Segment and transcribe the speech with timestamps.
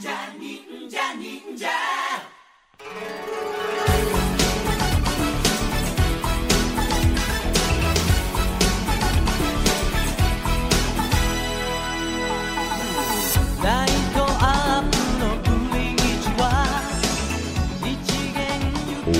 [0.00, 1.78] ninja, ninja.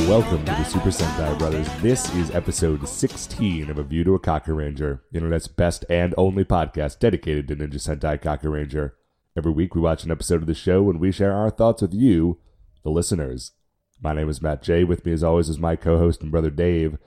[0.08, 1.68] Welcome to the Super Sentai Brothers.
[1.80, 6.44] This is episode 16 of A View to a Kaku Ranger, internet's best and only
[6.44, 8.94] podcast dedicated to Ninja Sentai Kaku Ranger.
[9.34, 11.94] Every week we watch an episode of the show and we share our thoughts with
[11.94, 12.38] you,
[12.82, 13.52] the listeners.
[13.98, 14.84] My name is Matt J.
[14.84, 16.98] With me, as always, is my co host and brother Dave.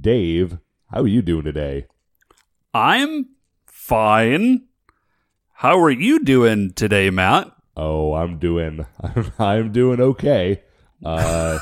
[0.00, 0.56] Dave,
[0.90, 1.86] how are you doing today?
[2.72, 3.26] I'm
[3.66, 4.62] fine.
[5.52, 7.52] How are you doing today, Matt?
[7.76, 8.86] Oh, I'm doing,
[9.38, 10.62] I'm doing okay.
[11.04, 11.58] Uh,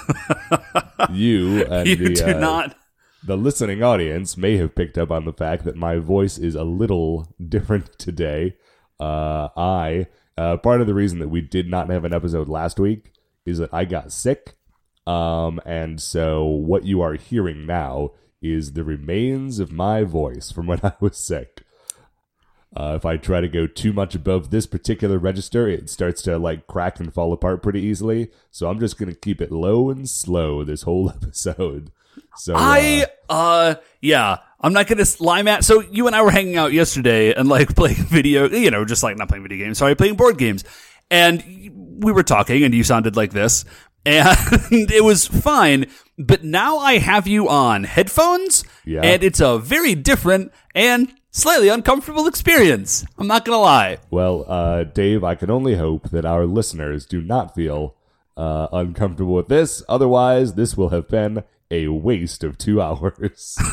[1.11, 2.77] you and you the, do uh, not.
[3.27, 6.63] the listening audience may have picked up on the fact that my voice is a
[6.63, 8.55] little different today.
[9.03, 10.07] Uh, I
[10.39, 13.13] uh, part of the reason that we did not have an episode last week
[13.45, 14.55] is that I got sick,
[15.09, 20.67] um, and so what you are hearing now is the remains of my voice from
[20.69, 21.65] when I was sick.
[22.75, 26.39] Uh, if I try to go too much above this particular register, it starts to
[26.39, 28.31] like crack and fall apart pretty easily.
[28.53, 31.91] So I'm just gonna keep it low and slow this whole episode.
[32.37, 35.65] So uh, I, uh, yeah, I'm not gonna lie, Matt.
[35.65, 39.03] So you and I were hanging out yesterday and like playing video, you know, just
[39.03, 40.65] like not playing video games, sorry, playing board games.
[41.11, 41.43] And
[42.03, 43.65] we were talking and you sounded like this
[44.07, 44.29] and
[44.71, 45.87] it was fine.
[46.19, 49.01] But now I have you on headphones Yeah.
[49.03, 53.05] and it's a very different and slightly uncomfortable experience.
[53.19, 53.99] I'm not gonna lie.
[54.11, 57.97] Well, uh, Dave, I can only hope that our listeners do not feel
[58.37, 59.83] uh, uncomfortable with this.
[59.89, 61.43] Otherwise, this will have been
[61.73, 63.59] a waste of two hours.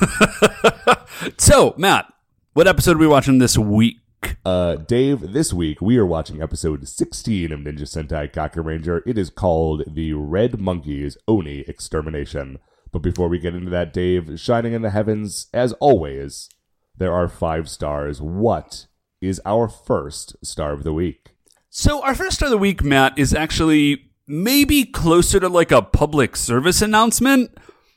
[1.38, 2.12] So, Matt,
[2.54, 3.98] what episode are we watching this week?
[4.46, 9.04] uh, Dave, this week we are watching episode 16 of Ninja Sentai Kaku Ranger.
[9.06, 12.60] It is called The Red Monkeys Oni Extermination.
[12.92, 16.50] But before we get into that, Dave, shining in the heavens, as always,
[16.98, 18.22] there are five stars.
[18.22, 18.88] What
[19.22, 21.32] is our first star of the week?
[21.70, 25.82] So, our first star of the week, Matt, is actually maybe closer to like a
[25.82, 27.52] public service announcement.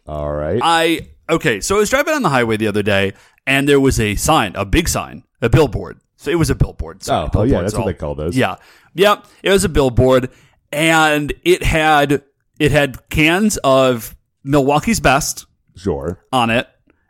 [0.07, 0.61] All right.
[0.63, 3.13] I, okay, so I was driving on the highway the other day
[3.47, 6.01] and there was a sign, a big sign, a billboard.
[6.17, 7.03] So it was a billboard.
[7.03, 8.37] Sorry, Oh, oh, yeah, that's what they call those.
[8.37, 8.57] Yeah.
[8.95, 9.23] Yeah.
[9.43, 10.31] It was a billboard
[10.71, 12.23] and it had,
[12.59, 15.47] it had cans of Milwaukee's best
[15.77, 16.25] sure.
[16.33, 16.69] on it.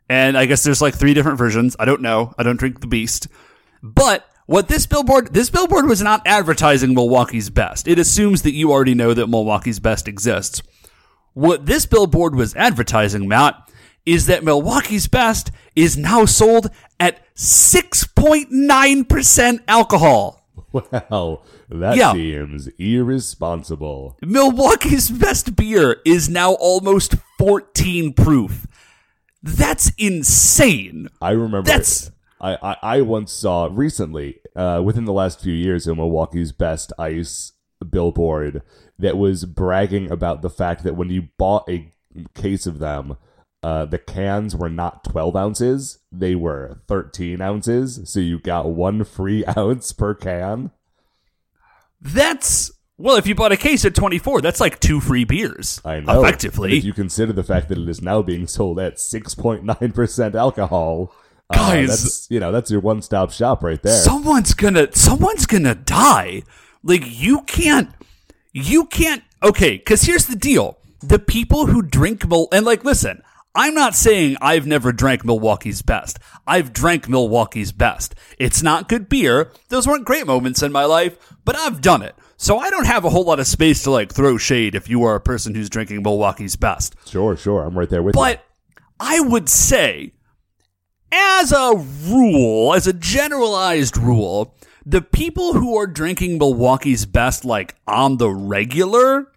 [0.08, 1.76] And I guess there's like three different versions.
[1.78, 2.34] I don't know.
[2.38, 3.28] I don't drink the beast.
[3.82, 7.88] But what this billboard, this billboard was not advertising Milwaukee's best.
[7.88, 10.62] It assumes that you already know that Milwaukee's best exists.
[11.34, 13.54] What this billboard was advertising, Matt,
[14.04, 16.68] is that Milwaukee's best is now sold
[17.00, 20.38] at 6.9% alcohol.
[20.72, 22.12] Well, that Yeah.
[22.12, 24.16] seems irresponsible.
[24.22, 28.66] Milwaukee's best beer is now almost 14 proof.
[29.42, 31.08] That's insane.
[31.20, 31.66] I remember.
[31.66, 32.10] That's-
[32.40, 36.92] I, I, I once saw recently, uh, within the last few years, in Milwaukee's Best
[36.98, 37.52] Ice
[37.92, 38.62] billboard
[38.98, 41.88] that was bragging about the fact that when you bought a
[42.34, 43.16] case of them,
[43.62, 48.00] uh, the cans were not 12 ounces, they were 13 ounces.
[48.04, 50.72] So you got one free ounce per can.
[52.00, 55.80] That's well, if you bought a case at 24, that's like two free beers.
[55.84, 56.12] I know.
[56.12, 56.76] And Effectively.
[56.78, 61.12] if you consider the fact that it is now being sold at 6.9% alcohol,
[61.50, 61.88] uh, Guys.
[61.88, 63.98] that's, you know, that's your one stop shop right there.
[63.98, 66.42] someone's gonna someone's gonna die.
[66.82, 67.90] Like you can't
[68.52, 70.78] you can't okay, cuz here's the deal.
[71.00, 73.22] The people who drink Mil- and like listen,
[73.54, 76.18] I'm not saying I've never drank Milwaukee's best.
[76.46, 78.14] I've drank Milwaukee's best.
[78.38, 79.52] It's not good beer.
[79.68, 82.14] Those weren't great moments in my life, but I've done it.
[82.36, 85.04] So I don't have a whole lot of space to like throw shade if you
[85.04, 86.96] are a person who's drinking Milwaukee's best.
[87.06, 87.62] Sure, sure.
[87.62, 88.20] I'm right there with you.
[88.20, 88.44] But
[88.98, 90.12] I would say,
[91.12, 91.74] as a
[92.08, 98.30] rule, as a generalized rule, the people who are drinking Milwaukee's best, like on the
[98.30, 99.28] regular,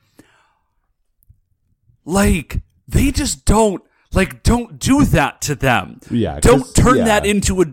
[2.06, 3.84] like they just don't,
[4.14, 6.00] like, don't do that to them.
[6.10, 7.06] Yeah, Don't turn yeah.
[7.06, 7.66] that into a.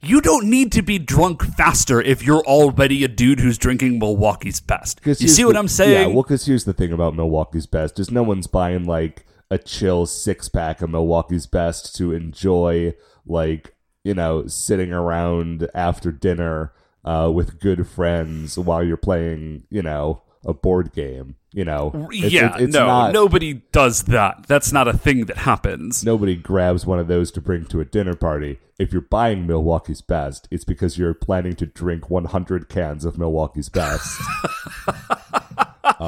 [0.00, 4.60] You don't need to be drunk faster if you're already a dude who's drinking Milwaukee's
[4.60, 5.00] best.
[5.04, 6.10] You see what the- I'm saying?
[6.10, 9.58] Yeah, well, because here's the thing about Milwaukee's Best is no one's buying like a
[9.58, 12.94] chill six pack of Milwaukee's Best to enjoy,
[13.26, 13.74] like
[14.04, 16.72] you know, sitting around after dinner
[17.04, 21.36] uh, with good friends while you're playing, you know, a board game.
[21.52, 24.44] You know, It's- yeah, it's- it's no, not- nobody does that.
[24.48, 26.04] That's not a thing that happens.
[26.04, 28.58] Nobody grabs one of those to bring to a dinner party.
[28.78, 33.70] If you're buying Milwaukee's Best, it's because you're planning to drink 100 cans of Milwaukee's
[33.70, 34.20] Best.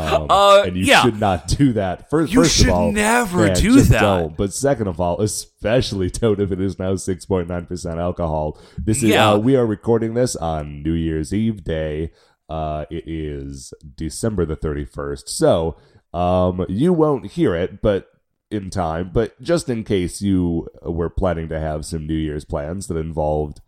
[0.00, 1.02] Um, Uh, and you yeah.
[1.02, 2.08] should not do that.
[2.10, 4.00] First, You first should of all, never man, do that.
[4.00, 4.36] don't.
[4.36, 8.58] But second of all, especially don't if it is now six point nine percent alcohol.
[8.78, 9.32] This is Yeah.
[9.32, 12.12] uh, we are recording this on New Year's Eve day.
[12.48, 15.28] Uh, it is December the thirty first.
[15.28, 15.76] So
[16.12, 18.08] um, you won't hear it, but
[18.50, 19.10] in time.
[19.12, 23.60] But just in case you were planning to have some New Year's plans that involved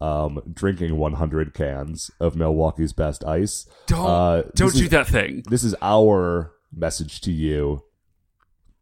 [0.00, 3.66] um, drinking 100 cans of Milwaukee's best ice.
[3.86, 5.42] Don't Uh, don't do is- that thing.
[5.48, 7.82] This is our message to you.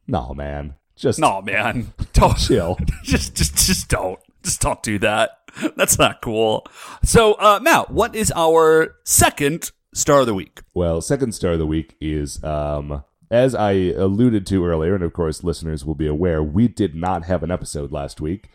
[0.07, 0.75] No, man.
[0.97, 1.93] Just No, man.
[2.13, 2.77] Don't chill.
[3.05, 4.19] just just just don't.
[4.43, 5.31] Just don't do that.
[5.77, 6.67] That's not cool.
[7.03, 10.61] So, uh, Matt, what is our second star of the week?
[10.75, 15.13] Well, second star of the week is um as I alluded to earlier, and of
[15.13, 18.51] course listeners will be aware, we did not have an episode last week.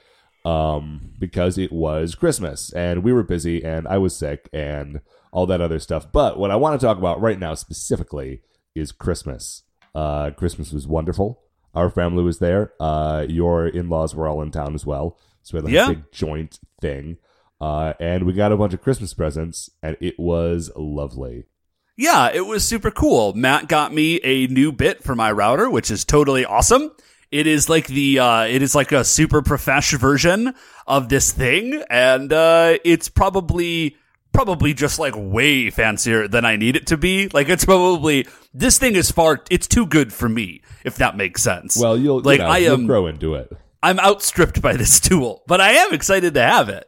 [0.47, 5.01] Um, because it was Christmas and we were busy and I was sick and
[5.31, 6.09] all that other stuff.
[6.11, 8.41] But what I want to talk about right now specifically
[8.73, 9.63] is Christmas.
[9.93, 11.41] Uh, Christmas was wonderful.
[11.75, 12.71] Our family was there.
[12.79, 15.17] Uh, your in laws were all in town as well.
[15.43, 15.85] So we had like Yeah.
[15.91, 17.17] a big joint thing.
[17.59, 21.45] Uh, and we got a bunch of Christmas presents and it was lovely.
[21.97, 23.33] Yeah, it was super cool.
[23.33, 26.91] Matt got me a new bit for my router, which is totally awesome.
[27.31, 30.53] It is like the uh it is like a super profesh version
[30.85, 33.97] of this thing and uh it's probably
[34.31, 37.27] probably just like way fancier than I need it to be.
[37.29, 41.41] Like it's probably this thing is far it's too good for me if that makes
[41.43, 41.75] sense.
[41.77, 43.51] Well, you'll like you know, I am grow into it.
[43.83, 46.87] I'm outstripped by this tool, but I am excited to have it.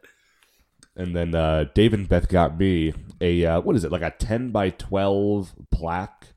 [0.95, 4.12] And then uh, Dave and Beth got me a uh, what is it like a
[4.12, 6.27] ten by twelve plaque?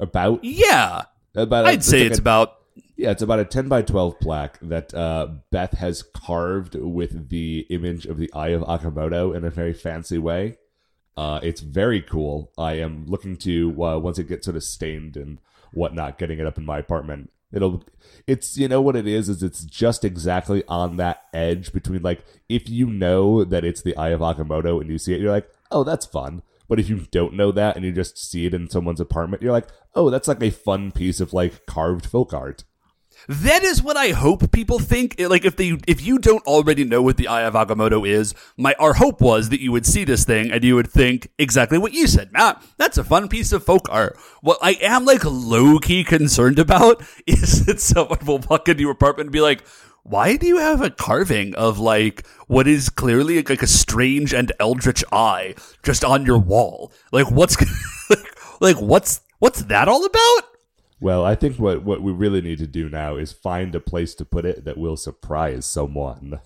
[0.00, 1.02] About Yeah.
[1.34, 2.54] about I'd say like it's a- about
[2.96, 7.66] yeah, it's about a ten by twelve plaque that uh, Beth has carved with the
[7.70, 10.58] image of the Eye of Agamotto in a very fancy way.
[11.16, 12.52] Uh, it's very cool.
[12.56, 15.38] I am looking to uh, once it gets sort of stained and
[15.72, 17.30] whatnot, getting it up in my apartment.
[17.52, 17.84] It'll,
[18.26, 22.24] it's you know what it is is it's just exactly on that edge between like
[22.48, 25.48] if you know that it's the Eye of Agamotto and you see it, you're like,
[25.70, 26.42] oh, that's fun.
[26.68, 29.52] But if you don't know that and you just see it in someone's apartment, you're
[29.52, 32.64] like, oh, that's like a fun piece of like carved folk art.
[33.28, 35.16] That is what I hope people think.
[35.18, 38.74] Like if they if you don't already know what the Eye of Agamotto is, my
[38.78, 41.92] our hope was that you would see this thing and you would think exactly what
[41.92, 42.32] you said.
[42.32, 44.18] Matt, that's a fun piece of folk art.
[44.42, 48.92] What I am like low key concerned about is that someone will walk into your
[48.92, 49.64] apartment and be like,
[50.02, 54.52] why do you have a carving of like what is clearly like a strange and
[54.60, 56.92] eldritch eye just on your wall?
[57.10, 57.56] Like what's
[58.10, 60.53] like, like what's what's that all about?
[61.04, 64.14] Well, I think what what we really need to do now is find a place
[64.14, 66.40] to put it that will surprise someone.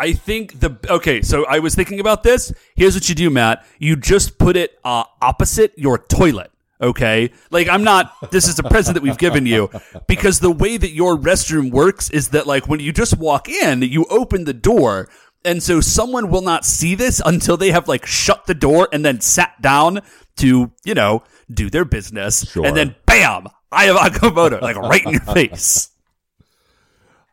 [0.00, 1.20] I think the okay.
[1.20, 2.54] So I was thinking about this.
[2.74, 3.66] Here's what you do, Matt.
[3.78, 6.50] You just put it uh, opposite your toilet.
[6.80, 8.30] Okay, like I'm not.
[8.30, 9.68] This is a present that we've given you
[10.08, 13.82] because the way that your restroom works is that like when you just walk in,
[13.82, 15.10] you open the door,
[15.44, 19.04] and so someone will not see this until they have like shut the door and
[19.04, 20.00] then sat down
[20.38, 21.22] to you know
[21.52, 22.64] do their business, Sure.
[22.64, 25.90] and then bam, I have Agamotto like right in your face.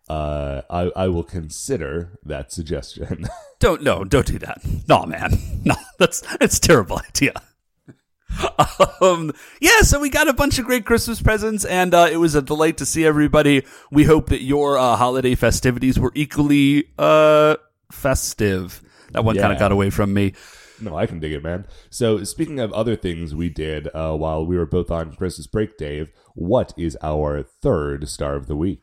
[0.08, 3.28] Uh, I I will consider that suggestion.
[3.60, 4.62] Don't no, don't do that.
[4.88, 5.38] No, man.
[5.66, 7.34] No, that's it's a terrible idea.
[9.02, 12.36] Um, yeah, so we got a bunch of great Christmas presents, and uh, it was
[12.36, 13.66] a delight to see everybody.
[13.92, 17.56] We hope that your uh, holiday festivities were equally uh,
[17.92, 18.82] festive.
[19.12, 20.34] That one kind of got away from me.
[20.82, 21.66] No, I can dig it, man.
[21.90, 25.78] So, speaking of other things we did uh, while we were both on Christmas break,
[25.78, 28.82] Dave, what is our third star of the week?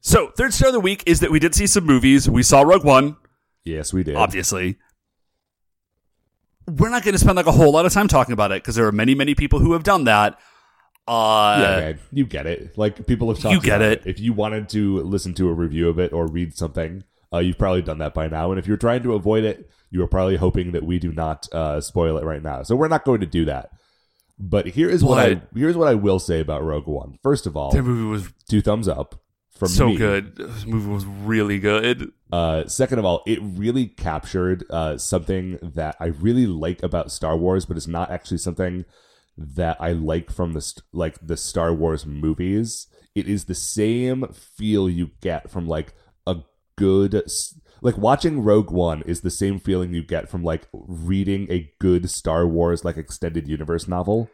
[0.00, 2.28] So, third star of the week is that we did see some movies.
[2.28, 3.16] We saw Rogue One,
[3.64, 4.16] Yes, we did.
[4.16, 4.78] obviously.
[6.66, 8.74] We're not going to spend like a whole lot of time talking about it because
[8.74, 10.38] there are many, many people who have done that.
[11.06, 12.76] Uh, yeah, man, you get it.
[12.76, 13.54] Like people have talked.
[13.54, 14.02] You get about it.
[14.04, 17.56] If you wanted to listen to a review of it or read something, uh, you've
[17.56, 18.50] probably done that by now.
[18.50, 21.52] And if you're trying to avoid it, you are probably hoping that we do not
[21.52, 22.62] uh, spoil it right now.
[22.62, 23.70] So we're not going to do that.
[24.38, 27.18] But here is what I here's what I will say about Rogue One.
[27.22, 29.20] First of all, that movie was two thumbs up
[29.58, 29.96] from so me.
[29.96, 30.36] good.
[30.36, 32.12] This movie was really good.
[32.30, 37.36] Uh, second of all, it really captured uh, something that I really like about Star
[37.36, 38.84] Wars, but it's not actually something
[39.36, 42.86] that I like from the st- like the Star Wars movies.
[43.16, 45.94] It is the same feel you get from like
[46.26, 46.36] a
[46.76, 47.28] good
[47.80, 52.10] like watching Rogue One is the same feeling you get from like reading a good
[52.10, 54.30] Star Wars like extended universe novel.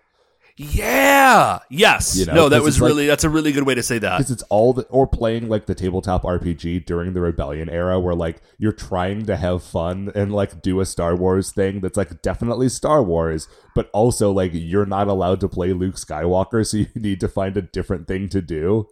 [0.57, 1.59] Yeah.
[1.69, 2.17] Yes.
[2.17, 3.99] You know, no, that was it's like- really that's a really good way to say
[3.99, 4.19] that.
[4.19, 8.15] because it's all the, or playing like the tabletop RPG during the Rebellion era, where
[8.15, 12.23] like you're trying to have fun and like do a Star Wars thing that's like
[12.23, 16.87] definitely Star Wars, but also like you're not allowed to play Luke Skywalker, so you
[16.95, 18.87] need to find a different thing to do.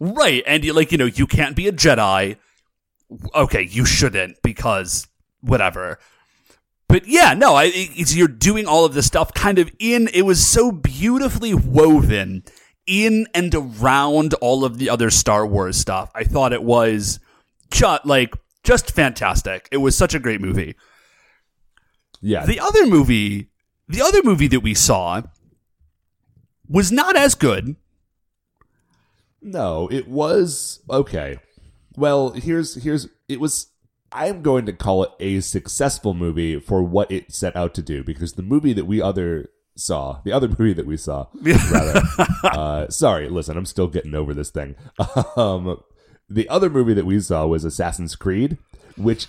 [0.00, 0.42] Right.
[0.46, 2.36] And you like, you know, you can't be a Jedi.
[3.34, 5.06] Okay, you shouldn't because
[5.40, 5.98] whatever.
[6.88, 10.22] But yeah, no, I, it's, you're doing all of this stuff kind of in, it
[10.22, 12.44] was so beautifully woven
[12.86, 16.10] in and around all of the other Star Wars stuff.
[16.14, 17.20] I thought it was
[17.70, 19.68] just like, just fantastic.
[19.70, 20.76] It was such a great movie.
[22.20, 23.48] Yeah, The other movie,
[23.86, 25.22] the other movie that we saw
[26.68, 27.76] was not as good.
[29.40, 31.38] No, it was okay.
[31.98, 33.66] Well, here's here's it was
[34.12, 38.02] I'm going to call it a successful movie for what it set out to do
[38.04, 42.02] because the movie that we other saw, the other movie that we saw, rather.
[42.44, 44.76] uh, sorry, listen, I'm still getting over this thing.
[45.36, 45.82] Um,
[46.30, 48.58] the other movie that we saw was Assassin's Creed,
[48.96, 49.28] which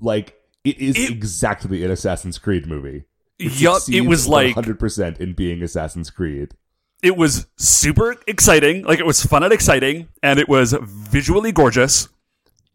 [0.00, 0.34] like
[0.64, 3.04] it is It- exactly an Assassin's Creed movie.
[3.38, 6.54] Yup, it was like 100% in being Assassin's Creed.
[7.02, 8.82] It was super exciting.
[8.84, 12.08] Like it was fun and exciting, and it was visually gorgeous.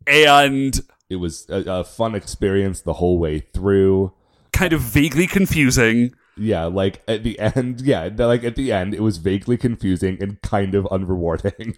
[0.08, 0.79] And
[1.10, 4.13] It was a, a fun experience the whole way through.
[4.53, 6.13] kind of vaguely confusing.
[6.38, 10.41] Yeah, like at the end, yeah, like at the end, it was vaguely confusing and
[10.41, 11.77] kind of unrewarding.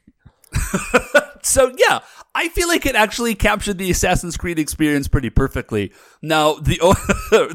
[1.43, 1.99] So yeah,
[2.35, 5.93] I feel like it actually captured the Assassin's Creed experience pretty perfectly.
[6.21, 6.77] Now the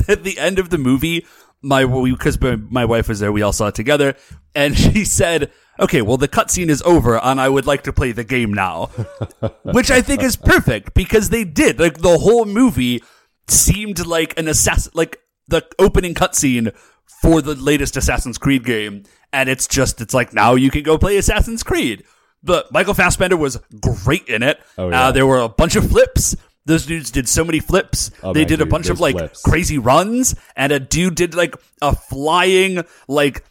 [0.09, 1.27] at the end of the movie,
[1.63, 4.17] my because my wife was there, we all saw it together,
[4.55, 8.13] and she said, "Okay, well the cutscene is over, and I would like to play
[8.13, 8.87] the game now,"
[9.63, 13.03] which I think is perfect because they did like the whole movie
[13.49, 16.75] seemed like an assassin, like the opening cutscene
[17.21, 20.99] for the latest Assassin's Creed game, and it's just it's like now you can go
[20.99, 22.05] play Assassin's Creed.
[22.45, 24.61] But Michael Fassbender was great in it.
[24.77, 25.07] Oh, yeah.
[25.07, 26.35] uh, there were a bunch of flips.
[26.65, 28.11] Those dudes did so many flips.
[28.23, 29.43] Oh, they man, did a bunch of like flips.
[29.43, 33.45] crazy runs, and a dude did like a flying like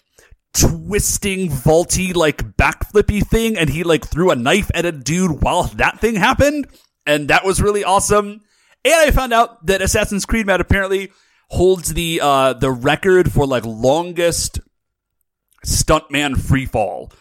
[0.53, 5.63] twisting vaulty like backflippy thing, and he like threw a knife at a dude while
[5.63, 6.68] that thing happened,
[7.06, 8.41] and that was really awesome.
[8.84, 11.12] And I found out that Assassin's Creed Matt apparently
[11.50, 14.62] holds the uh the record for like longest
[15.65, 17.12] stuntman free fall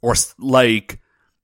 [0.00, 0.98] or like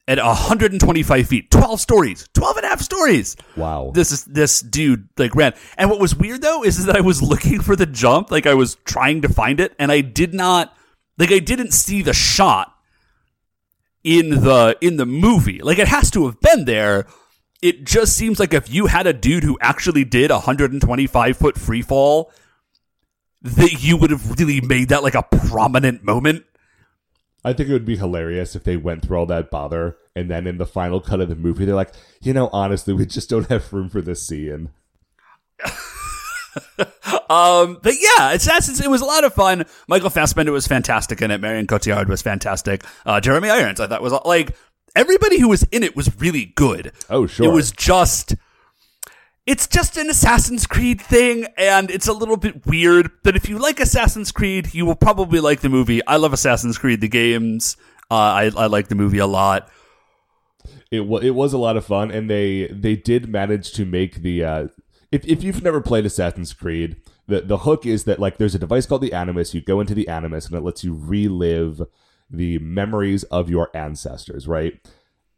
[0.08, 1.50] at 125 feet.
[1.50, 2.28] 12 stories.
[2.34, 3.36] 12 and a half stories.
[3.56, 3.92] Wow.
[3.94, 5.54] this is this dude like ran.
[5.78, 8.30] And what was weird though is that i was looking for the jump.
[8.30, 10.76] Like i was trying to find it and i did not
[11.18, 12.74] like i didn't see the shot
[14.02, 15.60] in the in the movie.
[15.62, 17.06] Like it has to have been there.
[17.60, 21.56] It just seems like if you had a dude who actually did a 125 foot
[21.56, 22.32] free fall
[23.42, 26.44] that you would have really made that like a prominent moment
[27.44, 30.46] I think it would be hilarious if they went through all that bother and then
[30.46, 33.48] in the final cut of the movie, they're like, you know, honestly, we just don't
[33.48, 34.70] have room for this scene.
[37.32, 39.64] Um, but yeah, Assassins, it was a lot of fun.
[39.88, 41.40] Michael Fassbender was fantastic in it.
[41.40, 42.84] Marion Cotillard was fantastic.
[43.06, 44.54] Uh, Jeremy Irons, I thought was like,
[44.94, 46.92] everybody who was in it was really good.
[47.08, 47.46] Oh, sure.
[47.46, 48.34] It was just,
[49.46, 53.10] it's just an Assassin's Creed thing, and it's a little bit weird.
[53.22, 56.04] But if you like Assassin's Creed, you will probably like the movie.
[56.06, 57.76] I love Assassin's Creed, the games.
[58.10, 59.68] Uh, I, I like the movie a lot.
[60.90, 64.16] it was it was a lot of fun, and they they did manage to make
[64.22, 64.68] the uh,
[65.10, 66.96] if if you've never played Assassin's Creed,
[67.26, 69.54] the the hook is that like there's a device called the Animus.
[69.54, 71.82] You go into the Animus, and it lets you relive
[72.30, 74.80] the memories of your ancestors, right?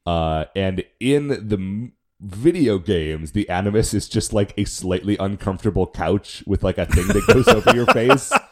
[0.04, 1.90] Uh, and in the
[2.24, 7.06] video games, the Animus is just like a slightly uncomfortable couch with like a thing
[7.08, 8.32] that goes over your face.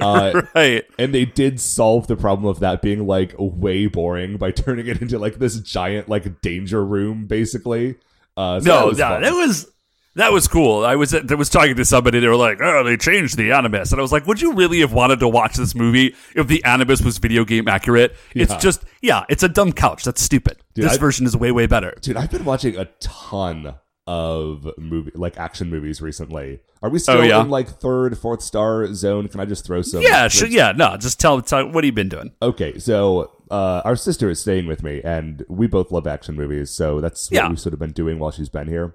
[0.00, 0.82] Uh, Right.
[0.98, 5.00] and they did solve the problem of that being like way boring by turning it
[5.00, 7.94] into like this giant like danger room basically
[8.36, 9.22] uh so that No, was no, fun.
[9.22, 9.72] that was
[10.16, 10.84] that was cool.
[10.84, 12.20] I was I was talking to somebody.
[12.20, 14.80] They were like, "Oh, they changed the Animus," and I was like, "Would you really
[14.80, 18.84] have wanted to watch this movie if the Animus was video game accurate?" It's just,
[19.02, 20.04] yeah, it's a dumb couch.
[20.04, 20.58] That's stupid.
[20.74, 21.94] Dude, this I- version is way way better.
[22.00, 23.74] dude i've been watching a ton
[24.06, 27.40] of movie like action movies recently are we still Oh, yeah?
[27.40, 30.96] in like third fourth star zone can i just throw some Yeah, sure, yeah, no,
[30.98, 32.32] just tell, tell what have you been doing?
[32.42, 36.70] okay so uh our sister is staying with me and we both love action movies
[36.70, 37.48] so that's what Yeah.
[37.48, 38.94] we've sort of been doing while she's been here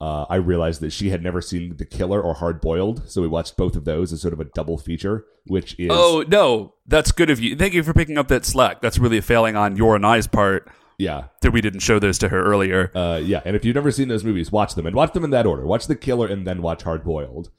[0.00, 3.28] uh, I realized that she had never seen The Killer or Hard Boiled, so we
[3.28, 7.10] watched both of those as sort of a double feature, which is Oh no, that's
[7.12, 7.56] good of you.
[7.56, 8.80] Thank you for picking up that slack.
[8.80, 12.18] That's really a failing on your and I's part yeah, that we didn't show those
[12.18, 12.90] to her earlier.
[12.94, 15.30] Uh, yeah, and if you've never seen those movies, watch them and watch them in
[15.30, 15.64] that order.
[15.64, 17.50] Watch The Killer and then watch Hard Boiled.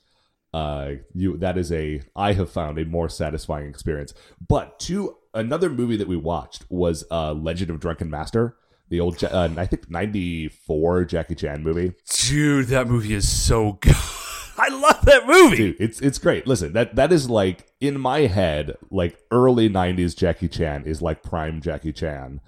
[0.54, 4.14] uh, you that is a I have found a more satisfying experience.
[4.46, 8.58] But to another movie that we watched was uh, Legend of Drunken Master,
[8.90, 11.94] the old uh, I think ninety four Jackie Chan movie.
[12.28, 13.96] Dude, that movie is so good.
[14.58, 15.56] I love that movie.
[15.56, 16.46] Dude, it's it's great.
[16.46, 21.24] Listen, that that is like in my head, like early '90s Jackie Chan is like
[21.24, 22.42] prime Jackie Chan,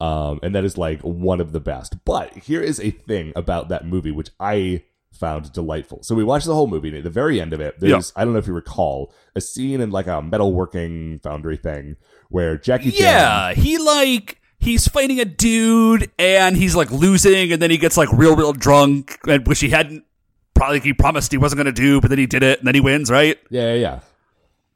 [0.00, 2.04] um, and that is like one of the best.
[2.04, 6.02] But here is a thing about that movie which I found delightful.
[6.02, 8.24] So we watched the whole movie, and at the very end of it, there's I
[8.24, 11.96] don't know if you recall a scene in like a metalworking foundry thing
[12.30, 13.00] where Jackie Chan.
[13.00, 17.96] Yeah, he like he's fighting a dude and he's like losing, and then he gets
[17.96, 20.04] like real, real drunk, and which he hadn't
[20.54, 22.74] probably he promised he wasn't going to do, but then he did it, and then
[22.74, 23.38] he wins, right?
[23.50, 24.00] Yeah, yeah, yeah.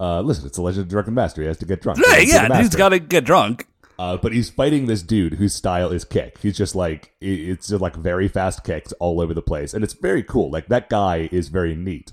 [0.01, 1.43] Uh, listen, it's a Legend of Drunken Master.
[1.43, 1.99] He has to get drunk.
[1.99, 2.79] Yeah, He's the yeah, master.
[2.79, 3.67] got to get drunk.
[3.99, 6.39] Uh, but he's fighting this dude whose style is kick.
[6.39, 9.95] He's just like it's just like very fast kicks all over the place, and it's
[9.95, 10.51] very cool.
[10.53, 12.13] Like that guy is very neat.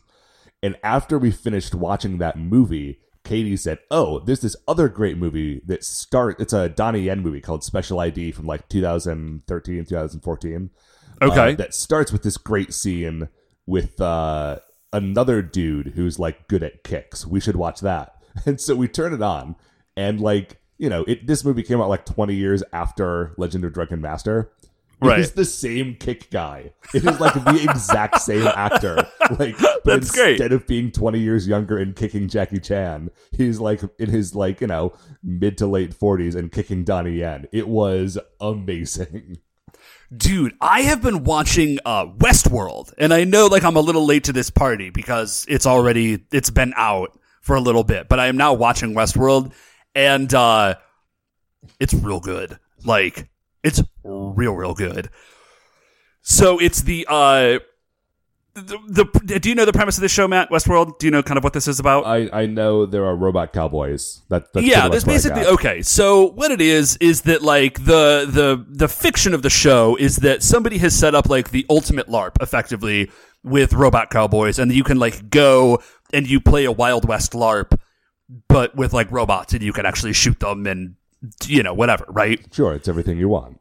[0.64, 5.62] And after we finished watching that movie, Katie said, "Oh, there's this other great movie
[5.66, 6.40] that start.
[6.40, 10.70] It's a Donnie Yen movie called Special ID from like 2013, 2014.
[11.22, 11.54] Okay.
[11.54, 13.28] uh, that starts with this great scene
[13.66, 14.60] with uh,
[14.94, 17.26] another dude who's like good at kicks.
[17.26, 18.14] We should watch that."
[18.46, 19.56] And so we turn it on,
[19.96, 23.74] and like you know, it this movie came out like 20 years after Legend of
[23.74, 24.52] Drunken Master.
[25.02, 25.20] Right.
[25.20, 26.74] It's the same kick guy.
[26.94, 29.08] It is like the exact same actor.
[29.38, 30.32] Like, but That's great.
[30.32, 34.62] instead of being 20 years younger and kicking Jackie Chan, he's like in his like,
[34.62, 37.48] you know, mid to late 40s and kicking Donnie Yen.
[37.52, 39.38] It was amazing.
[40.16, 44.26] Dude, I have been watching uh, Westworld, and I know like I'm a little late
[44.26, 48.28] to this party because it's already it's been out for a little bit, but I
[48.28, 49.52] am now watching Westworld,
[49.94, 50.76] and uh,
[51.80, 52.58] it's real good.
[52.86, 53.30] Like
[53.64, 55.10] it's real, real good.
[56.22, 57.60] So it's the uh,
[58.56, 60.50] the, the do you know the premise of this show, Matt?
[60.50, 60.98] Westworld.
[60.98, 62.06] Do you know kind of what this is about?
[62.06, 64.22] I, I know there are robot cowboys.
[64.30, 65.82] That, that's yeah, pretty there's much what I basically okay.
[65.82, 70.18] So what it is is that like the the the fiction of the show is
[70.18, 73.12] that somebody has set up like the ultimate LARP effectively
[73.44, 75.82] with robot cowboys, and you can like go
[76.14, 77.78] and you play a Wild West LARP,
[78.48, 80.96] but with like robots, and you can actually shoot them and
[81.46, 82.42] you know whatever, right?
[82.54, 83.60] Sure, it's everything you want.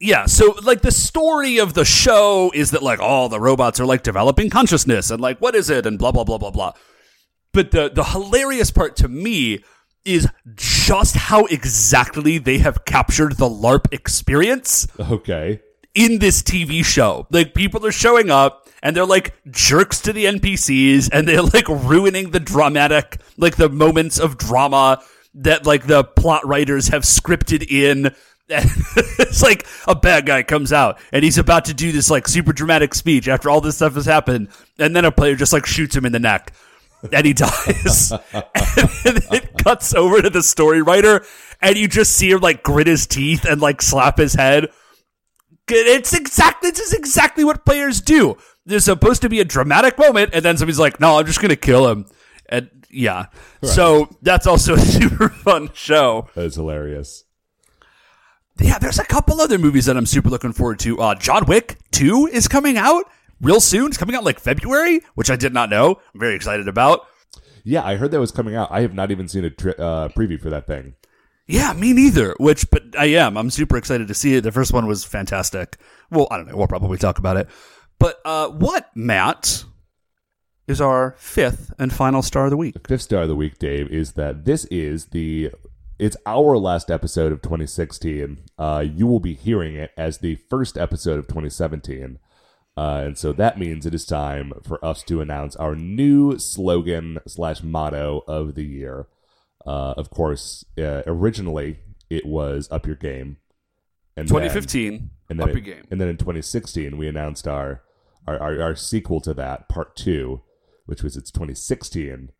[0.00, 3.86] Yeah, so like the story of the show is that like all the robots are
[3.86, 6.72] like developing consciousness and like what is it and blah blah blah blah blah.
[7.52, 9.62] But the the hilarious part to me
[10.04, 15.60] is just how exactly they have captured the LARP experience Okay.
[15.94, 17.26] in this TV show.
[17.30, 21.68] Like people are showing up and they're like jerks to the NPCs and they're like
[21.68, 25.00] ruining the dramatic like the moments of drama
[25.36, 28.14] that like the plot writers have scripted in.
[29.18, 32.52] It's like a bad guy comes out and he's about to do this like super
[32.52, 35.96] dramatic speech after all this stuff has happened and then a player just like shoots
[35.96, 36.52] him in the neck
[37.12, 38.12] and he dies.
[38.32, 41.24] and it cuts over to the story writer
[41.60, 44.68] and you just see him like grit his teeth and like slap his head
[45.68, 48.36] it's exactly this is exactly what players do.
[48.66, 51.56] There's supposed to be a dramatic moment, and then somebody's like, "No, I'm just gonna
[51.56, 52.06] kill him."
[52.48, 53.26] And yeah,
[53.62, 56.28] so that's also a super fun show.
[56.34, 57.24] That's hilarious.
[58.60, 60.98] Yeah, there's a couple other movies that I'm super looking forward to.
[61.00, 63.04] Uh, John Wick Two is coming out
[63.40, 63.88] real soon.
[63.88, 66.00] It's coming out like February, which I did not know.
[66.14, 67.06] I'm very excited about.
[67.64, 68.70] Yeah, I heard that was coming out.
[68.70, 70.94] I have not even seen a tri- uh, preview for that thing.
[71.46, 72.34] Yeah, me neither.
[72.38, 73.36] Which, but I am.
[73.36, 74.42] I'm super excited to see it.
[74.42, 75.78] The first one was fantastic.
[76.10, 76.56] Well, I don't know.
[76.56, 77.48] We'll probably talk about it.
[77.98, 79.64] But uh, what, Matt,
[80.66, 82.76] is our fifth and final star of the week?
[82.86, 85.50] Fifth star of the week, Dave, is that this is the
[85.98, 88.38] it's our last episode of 2016.
[88.58, 92.18] Uh, you will be hearing it as the first episode of 2017.
[92.76, 97.18] Uh, and so that means it is time for us to announce our new slogan
[97.26, 99.06] slash motto of the year.
[99.64, 101.78] Uh, of course, uh, originally
[102.10, 103.36] it was "Up Your Game,"
[104.16, 105.10] and then- 2015.
[105.30, 105.84] and then up your game.
[105.90, 107.82] And then in 2016, we announced our,
[108.26, 110.42] our our our sequel to that, part two,
[110.84, 112.30] which was its 2016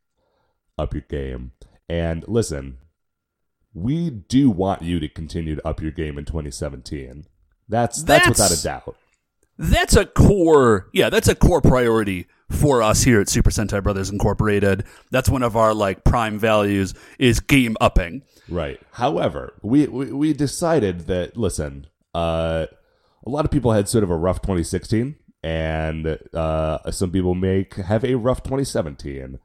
[0.77, 1.53] up your game.
[1.89, 2.79] And listen,
[3.75, 7.27] we do want you to continue to up your game in 2017.
[7.69, 8.97] That's that's, That's- without a doubt.
[9.57, 14.11] That's a core, yeah, that's a core priority for us here at Super Sentai Brothers
[14.11, 14.85] Incorporated.
[15.13, 18.23] That's one of our like prime values is game upping.
[18.49, 18.81] Right.
[18.93, 22.67] However, we, we we decided that listen, uh,
[23.25, 27.69] a lot of people had sort of a rough 2016, and uh, some people may
[27.87, 29.39] have a rough 2017,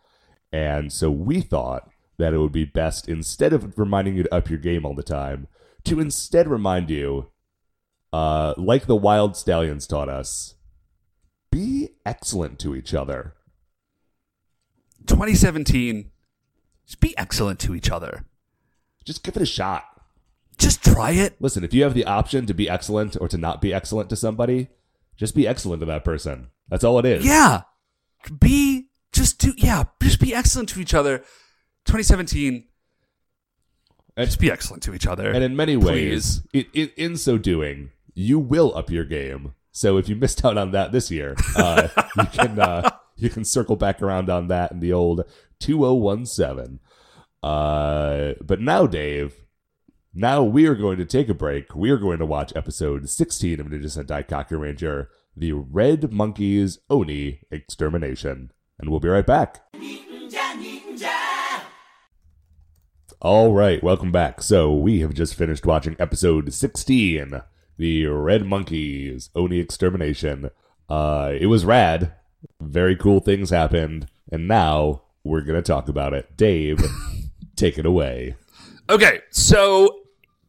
[0.51, 1.87] and so we thought
[2.19, 5.01] that it would be best instead of reminding you to up your game all the
[5.01, 5.47] time,
[5.85, 7.31] to instead remind you,
[8.13, 10.55] uh, like the Wyld Stallyns taught us,
[11.51, 13.33] be excellent to each other.
[15.07, 16.11] 2017,
[16.85, 18.25] just be excellent to each other.
[19.05, 19.85] Just give it a shot.
[20.57, 21.35] Just try it.
[21.39, 24.15] Listen, if you have the option to be excellent or to not be excellent to
[24.15, 24.67] somebody,
[25.15, 26.49] just be excellent to that person.
[26.67, 27.25] That's all it is.
[27.25, 27.61] Yeah.
[28.39, 31.23] Be just do yeah, just be excellent to each other.
[31.85, 32.65] 2017,
[34.17, 35.31] And, just be excellent to each other.
[35.31, 39.53] and in many ways, it, it, in so doing, you will up your game.
[39.71, 41.87] So if you missed out on that this year, uh,
[42.17, 45.23] you can uh, you can circle back around on that in the old
[45.59, 46.79] 2017.
[47.41, 49.45] Uh, but now, Dave,
[50.13, 51.75] now we are going to take a break.
[51.75, 56.79] We are going to watch episode 16 of Ninja Sentai Kaku Ranger, the Red Monkeys
[56.89, 58.51] Oni Extermination.
[58.79, 59.61] And we'll be right back.
[63.21, 64.41] All right, welcome back.
[64.41, 67.41] So we have just finished watching episode 16,
[67.75, 70.51] the Red Monkeys Oni Extermination.
[70.87, 72.13] Uh, it was rad.
[72.61, 76.37] Very cool things happened, and now we're gonna talk about it.
[76.37, 76.79] Dave,
[77.57, 78.37] take it away.
[78.89, 79.99] Okay, so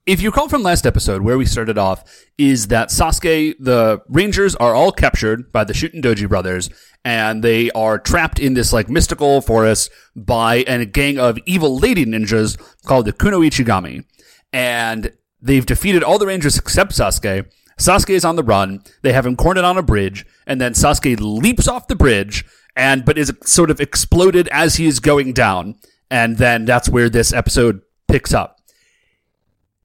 [0.07, 2.05] if you recall from last episode, where we started off
[2.39, 6.71] is that Sasuke, the Rangers are all captured by the Shuten Doji brothers,
[7.05, 12.05] and they are trapped in this like mystical forest by a gang of evil lady
[12.05, 14.05] ninjas called the Kuno Ichigami.
[14.53, 17.51] And they've defeated all the Rangers except Sasuke.
[17.79, 18.83] Sasuke is on the run.
[19.03, 22.45] They have him cornered on a bridge, and then Sasuke leaps off the bridge
[22.77, 25.77] and but is sort of exploded as he is going down.
[26.11, 28.60] And then that's where this episode picks up.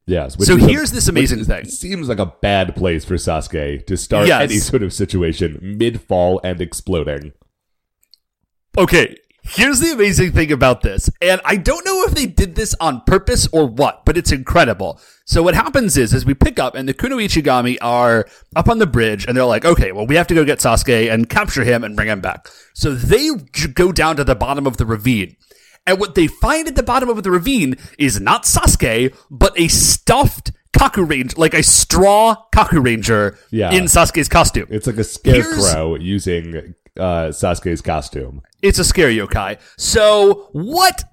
[0.07, 0.37] Yes.
[0.37, 1.65] which So is a- here's this amazing which thing.
[1.65, 4.41] Seems like a bad place for Sasuke to start Yes.
[4.43, 7.33] any sort of situation mid fall and exploding.
[8.77, 11.09] Okay, here's the amazing thing about this.
[11.21, 14.99] And I don't know if they did this on purpose or what, but it's incredible.
[15.25, 18.79] So what happens is, as we pick up and the Kuno Ichigami are up on
[18.79, 21.63] the bridge and they're like, okay, well, we have to go get Sasuke and capture
[21.63, 22.47] him and bring him back.
[22.73, 23.29] So they
[23.73, 25.37] go down to the bottom of the ravine.
[25.87, 29.67] And what they find at the bottom of the ravine is not Sasuke, but a
[29.67, 33.71] stuffed Kaku Ranger, like a straw Kaku Ranger Yeah.
[33.71, 34.67] in Sasuke's costume.
[34.69, 38.41] It's like a scarecrow using uh, Sasuke's costume.
[38.61, 39.59] It's a scare yokai.
[39.77, 41.03] So what?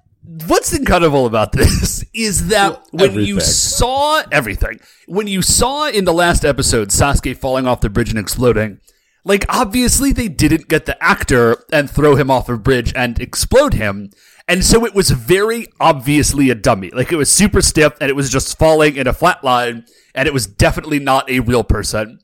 [0.47, 6.13] What's incredible about this is that when you saw everything, when you saw in the
[6.13, 8.79] last episode Sasuke falling off the bridge and exploding,
[9.25, 13.73] like obviously they didn't get the actor and throw him off a bridge and explode
[13.73, 14.11] him.
[14.47, 16.89] And so it was very obviously a dummy.
[16.89, 20.27] Like it was super stiff and it was just falling in a flat line and
[20.27, 22.19] it was definitely not a real person.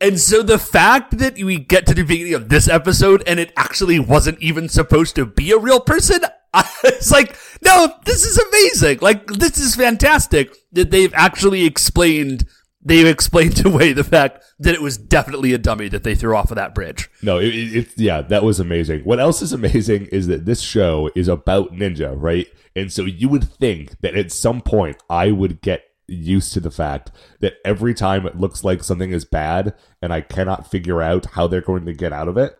[0.00, 3.52] And so the fact that we get to the beginning of this episode and it
[3.56, 6.20] actually wasn't even supposed to be a real person,
[6.52, 8.98] I was like, no, this is amazing.
[9.00, 12.46] Like, this is fantastic that they've actually explained,
[12.86, 16.50] they've explained away the fact that it was definitely a dummy that they threw off
[16.50, 17.10] of that bridge.
[17.22, 19.00] No, it, it, it's yeah, that was amazing.
[19.02, 22.46] What else is amazing is that this show is about ninja, right?
[22.74, 26.70] And so you would think that at some point I would get used to the
[26.70, 31.26] fact that every time it looks like something is bad and I cannot figure out
[31.26, 32.56] how they're going to get out of it,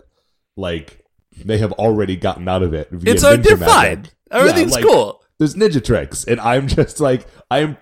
[0.56, 1.04] like
[1.44, 2.88] they have already gotten out of it.
[2.90, 3.68] via It's uh, they're magic.
[3.72, 4.08] fine.
[4.32, 5.22] Yeah, Everything's like, cool.
[5.38, 7.76] There's ninja tricks, and I'm just like I am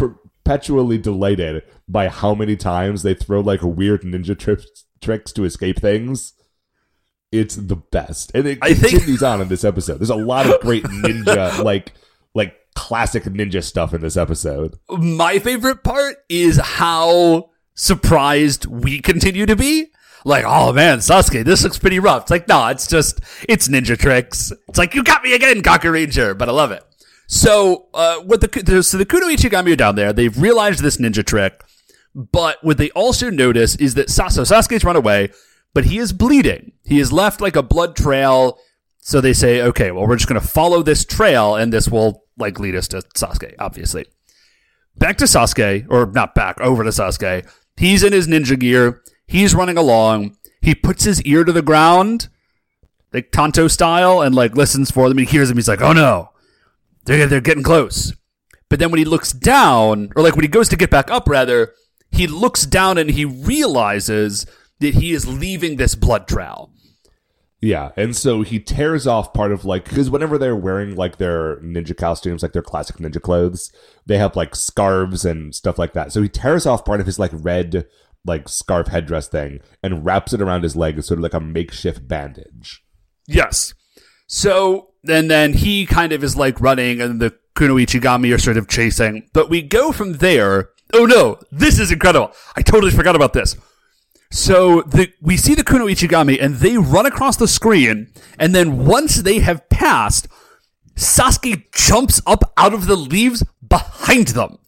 [0.45, 5.81] perpetually delighted by how many times they throw like weird ninja trips tricks to escape
[5.81, 6.35] things.
[7.33, 9.99] It's the best, and it I think- continues on in this episode.
[9.99, 11.93] There's a lot of great ninja, like
[12.35, 14.77] like classic ninja stuff in this episode.
[14.91, 19.87] My favorite part is how surprised we continue to be.
[20.27, 22.23] Like, oh man, Sasuke, this looks pretty rough.
[22.23, 24.53] It's like, no, it's just, it's ninja tricks.
[24.69, 26.83] It's like, you got me again, Kaku Ranger, but I love it.
[27.27, 30.13] So, uh, what the, so the Kuno Ichigami are down there.
[30.13, 31.63] They've realized this ninja trick,
[32.15, 35.31] but what they also notice is that Sa- so Sasuke's run away,
[35.73, 36.73] but he is bleeding.
[36.85, 38.59] He is left like a blood trail.
[38.99, 42.25] So they say, okay, well, we're just going to follow this trail and this will
[42.39, 44.07] like lead us to Sasuke, obviously
[44.97, 47.49] back to Sasuke, or not back, over to Sasuke.
[47.77, 49.03] He's in his ninja gear.
[49.27, 50.37] He's running along.
[50.61, 52.29] He puts his ear to the ground,
[53.13, 55.19] like Tonto style, and like listens for them.
[55.19, 55.59] He hears them.
[55.59, 56.31] He's like, oh no,
[57.05, 58.13] they're, they're getting close.
[58.69, 61.29] But then when he looks down, or like when he goes to get back up,
[61.29, 61.75] rather,
[62.11, 64.47] he looks down and he realizes
[64.81, 66.71] that he is leaving this blood trail.
[67.61, 71.57] Yeah, and so he tears off part of like because whenever they're wearing like their
[71.61, 73.73] ninja costumes, like their classic ninja clothes,
[74.05, 76.13] they have like scarves and stuff like that.
[76.13, 77.87] So he tears off part of his like red
[78.27, 81.41] like scarf headdress thing and wraps it around his leg, as sort of like a
[81.41, 82.83] makeshift bandage.
[83.27, 83.73] Yes.
[84.27, 88.57] So and then he kind of is like running, and the Kuno Ichigami are sort
[88.57, 89.29] of chasing.
[89.33, 90.71] But we go from there.
[90.93, 92.33] Oh no, this is incredible!
[92.57, 93.57] I totally forgot about this.
[94.31, 98.85] So the we see the Kuno Ichigami and they run across the screen, and then
[98.85, 100.29] once they have passed,
[100.97, 104.59] Sasuke jumps up out of the leaves behind them.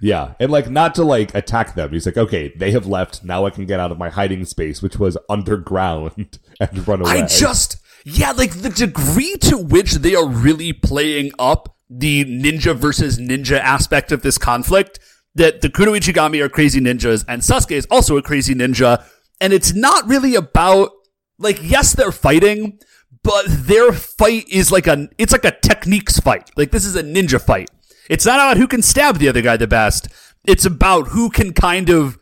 [0.00, 1.90] Yeah, and like not to like attack them.
[1.90, 3.24] He's like, okay, they have left.
[3.24, 7.22] Now I can get out of my hiding space, which was underground, and run away.
[7.22, 7.78] I just
[8.10, 13.58] yeah, like the degree to which they are really playing up the ninja versus ninja
[13.58, 14.98] aspect of this conflict.
[15.34, 19.04] That the Kuno Ichigami are crazy ninjas, and Sasuke is also a crazy ninja,
[19.40, 20.90] and it's not really about
[21.38, 22.78] like yes, they're fighting,
[23.22, 26.50] but their fight is like a it's like a techniques fight.
[26.56, 27.70] Like this is a ninja fight.
[28.08, 30.08] It's not about who can stab the other guy the best.
[30.46, 32.18] It's about who can kind of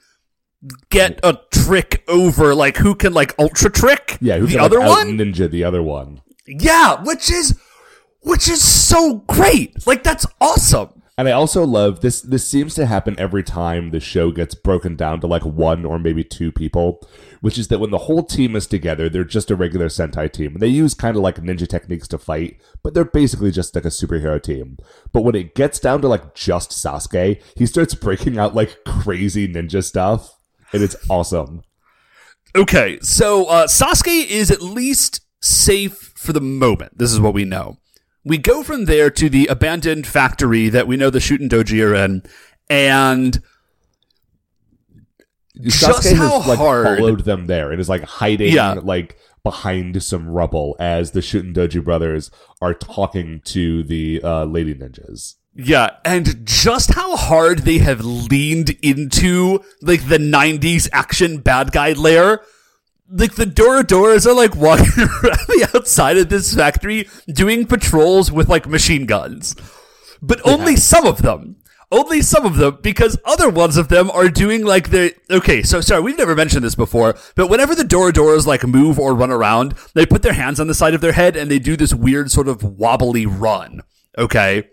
[0.90, 4.78] get a trick over, like who can like ultra trick yeah, who the can, other
[4.78, 5.18] like, one.
[5.18, 6.22] ninja the other one.
[6.46, 7.58] Yeah, which is
[8.20, 9.86] which is so great.
[9.86, 11.02] Like that's awesome.
[11.18, 12.20] And I also love this.
[12.20, 15.98] This seems to happen every time the show gets broken down to like one or
[15.98, 17.00] maybe two people,
[17.40, 20.52] which is that when the whole team is together, they're just a regular Sentai team.
[20.52, 23.86] And they use kind of like ninja techniques to fight, but they're basically just like
[23.86, 24.76] a superhero team.
[25.10, 29.48] But when it gets down to like just Sasuke, he starts breaking out like crazy
[29.48, 30.35] ninja stuff,
[30.72, 31.62] and it's awesome.
[32.54, 36.96] Okay, so uh, Sasuke is at least safe for the moment.
[36.98, 37.76] This is what we know.
[38.24, 41.94] We go from there to the abandoned factory that we know the Shuten Doji are
[41.94, 42.22] in,
[42.68, 43.40] and
[45.60, 48.74] Just Sasuke how has like hard- followed them there and is like hiding Yeah.
[48.82, 54.74] like behind some rubble as the Shuten Doji brothers are talking to the uh, lady
[54.74, 55.34] ninjas.
[55.58, 61.92] Yeah, and just how hard they have leaned into like the '90s action bad guy
[61.92, 62.42] layer.
[63.08, 68.48] Like the Dorodoras are like walking around the outside of this factory doing patrols with
[68.48, 69.56] like machine guns,
[70.20, 71.56] but only some of them.
[71.92, 75.62] Only some of them, because other ones of them are doing like the okay.
[75.62, 79.30] So sorry, we've never mentioned this before, but whenever the Dorodoras like move or run
[79.30, 81.94] around, they put their hands on the side of their head and they do this
[81.94, 83.82] weird sort of wobbly run.
[84.18, 84.64] Okay.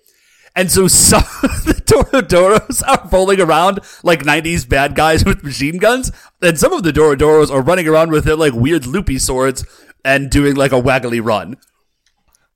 [0.55, 5.77] And so some of the Dorodoros are rolling around like 90s bad guys with machine
[5.77, 6.11] guns,
[6.41, 9.65] and some of the Dorodoros are running around with their like weird loopy swords
[10.05, 11.57] and doing like a waggly run.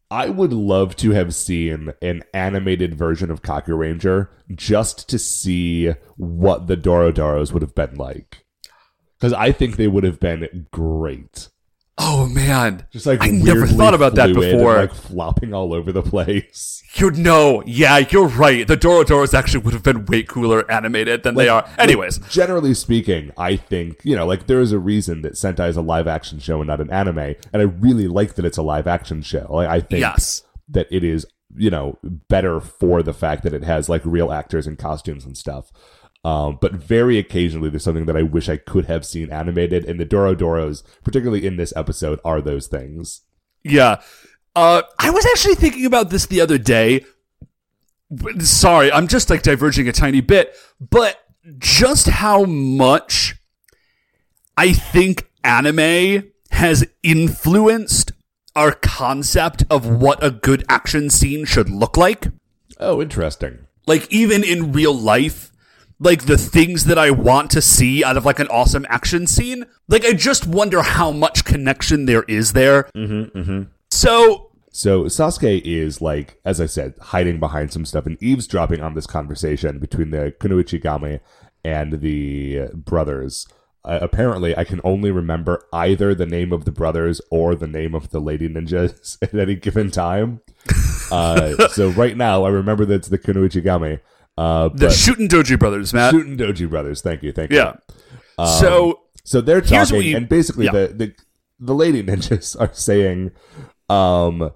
[0.10, 5.90] I would love to have seen an animated version of Kaku Ranger just to see
[6.16, 8.46] what the Dorodoros would have been like.
[9.20, 11.50] Because I think they would have been great.
[12.00, 12.86] Oh man.
[12.92, 14.76] Just like I never thought about that before.
[14.76, 16.74] like flopping all over the place.
[16.94, 18.68] You know, yeah, you're right.
[18.68, 21.70] The Dorodoros actually would have been way cooler animated than they are.
[21.78, 25.70] Anyways, Like, generally speaking, I think you know, like there is a reason that Sentai
[25.70, 28.58] is a live action show and not an anime, and I really like that it's
[28.58, 29.46] a live action show.
[29.48, 30.42] Like I think yes.
[30.70, 34.66] that it is you know better for the fact that it has like real actors
[34.66, 35.72] and costumes and stuff.
[36.24, 40.00] Um, but very occasionally, there's something that I wish I could have seen animated, and
[40.00, 43.22] the Dorodoros, particularly in this episode, are those things.
[43.64, 44.02] Yeah.
[44.56, 47.06] Uh, I was actually thinking about this the other day.
[48.40, 51.24] Sorry, I'm just like diverging a tiny bit, but
[51.60, 53.36] just how much
[54.58, 58.12] I think anime has influenced
[58.56, 62.28] our concept of what a good action scene should look like.
[62.80, 63.68] Oh, interesting.
[63.86, 65.52] Like, even in real life,
[66.00, 69.66] like the things that I want to see out of like an awesome action scene,
[69.88, 72.84] like, I just wonder how much connection there is there.
[72.96, 73.64] Mm-hmm, mm-hmm.
[73.90, 78.94] So, So Sasuke is like, as I said, hiding behind some stuff and eavesdropping on
[78.94, 81.20] this conversation between the Kunoichi Game
[81.64, 83.48] and the brothers.
[83.84, 87.96] Uh, apparently, I can only remember either the name of the brothers or the name
[87.96, 90.42] of the lady ninjas at any given time.
[91.10, 94.02] Uh, so right now, I remember that it's the Kunoichi Game.
[94.38, 96.14] Uh, the but Shuten Doji brothers, Matt.
[96.14, 97.02] Shuten Doji brothers.
[97.02, 97.58] Thank you, thank you.
[97.58, 97.74] Yeah.
[98.60, 100.72] so So they're talking, you- and basically yeah.
[100.72, 101.16] the, the
[101.60, 103.32] the lady ninjas are saying,
[103.90, 104.52] um,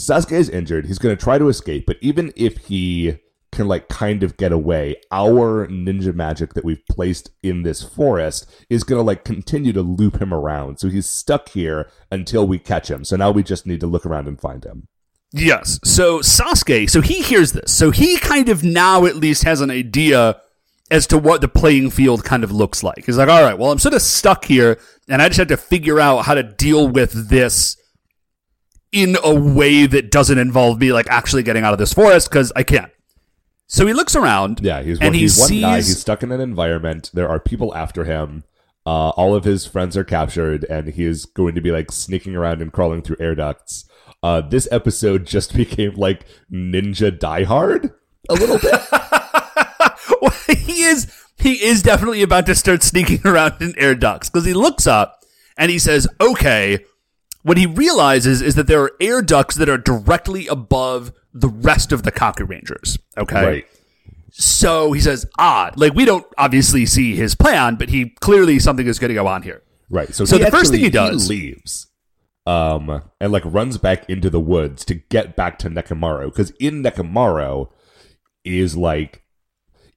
[0.00, 0.86] Sasuke is injured.
[0.86, 3.18] He's going to try to escape, but even if he
[3.52, 8.46] can like kind of get away, our ninja magic that we've placed in this forest
[8.68, 10.78] is going to like continue to loop him around.
[10.78, 13.04] So he's stuck here until we catch him.
[13.04, 14.88] So now we just need to look around and find him.
[15.38, 19.60] Yes, so Sasuke, so he hears this, so he kind of now at least has
[19.60, 20.40] an idea
[20.90, 23.06] as to what the playing field kind of looks like.
[23.06, 25.56] He's like, all right, well, I'm sort of stuck here, and I just have to
[25.56, 27.76] figure out how to deal with this
[28.92, 32.52] in a way that doesn't involve me like actually getting out of this forest because
[32.56, 32.90] I can't.
[33.66, 34.60] So he looks around.
[34.62, 35.78] Yeah, he's and one, he he's one guy.
[35.80, 37.10] sees- He's stuck in an environment.
[37.12, 38.44] There are people after him.
[38.86, 42.36] Uh, all of his friends are captured, and he is going to be like sneaking
[42.36, 43.84] around and crawling through air ducts.
[44.26, 47.92] Uh, this episode just became like Ninja Die Hard
[48.28, 48.80] a little bit.
[50.22, 54.28] Well, he is he he is definitely about to start sneaking around in air ducts
[54.28, 55.20] because he looks up
[55.56, 56.84] and he says, okay.
[57.42, 61.92] What he realizes is that there are air ducts that are directly above the rest
[61.92, 62.98] of the Kaku Rangers.
[63.16, 63.44] Okay.
[63.46, 63.66] Right.
[64.32, 68.86] So he says, ah, like we don't obviously see his plan, but he clearly something
[68.86, 69.62] is going to go on here.
[69.88, 70.12] Right.
[70.12, 71.86] So, So he the first thing he does- leaves,
[72.46, 76.82] um, and like runs back into the woods to get back to Nekomaru because in
[76.82, 77.68] Nekomaru
[78.44, 79.24] is like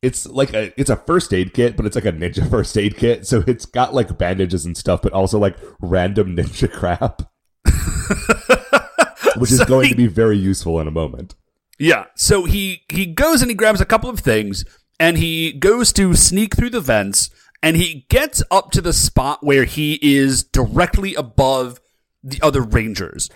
[0.02, 2.98] it's like a it's a first aid kit, but it's like a ninja first aid
[2.98, 3.28] kit.
[3.28, 7.22] So it's got like bandages and stuff, but also like random ninja crap,
[9.38, 11.36] which is going he- to be very useful in a moment.
[11.78, 12.06] Yeah.
[12.16, 14.66] So he he goes and he grabs a couple of things
[15.00, 17.30] and he goes to sneak through the vents
[17.62, 21.80] and he gets up to the spot where he is directly above
[22.24, 23.30] the other rangers.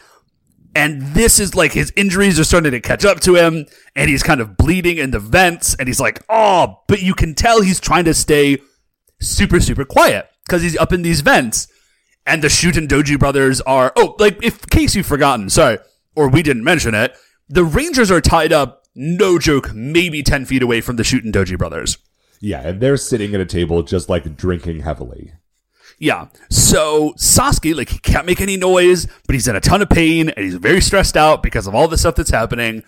[0.76, 3.66] And this is like his injuries are starting to catch up to him
[3.96, 7.36] and he's kind of bleeding in the vents and he's like, "Oh, but you can
[7.36, 8.58] tell he's trying to stay
[9.22, 11.68] super super quiet because he's up in these vents."
[12.26, 15.78] And the Shuten Doji brothers are oh, like if in case you've forgotten, sorry,
[16.16, 17.16] or we didn't mention it,
[17.50, 21.58] the Rangers are tied up, no joke, maybe ten feet away from the Shuten Doji
[21.58, 22.00] brothers.
[22.42, 25.34] Yeah, and they're sitting at a table just like drinking heavily.
[26.00, 26.28] Yeah.
[26.50, 30.30] So Sasuke, like, he can't make any noise, but he's in a ton of pain
[30.30, 32.84] and he's very stressed out because of all the stuff that's happening.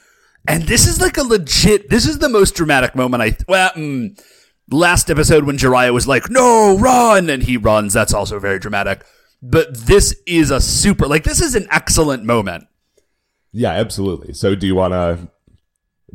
[0.47, 4.21] And this is like a legit, this is the most dramatic moment I, well, mm,
[4.69, 7.93] last episode when Jiraiya was like, no, run, and he runs.
[7.93, 9.05] That's also very dramatic.
[9.41, 12.67] But this is a super, like, this is an excellent moment.
[13.51, 14.33] Yeah, absolutely.
[14.33, 15.29] So do you want to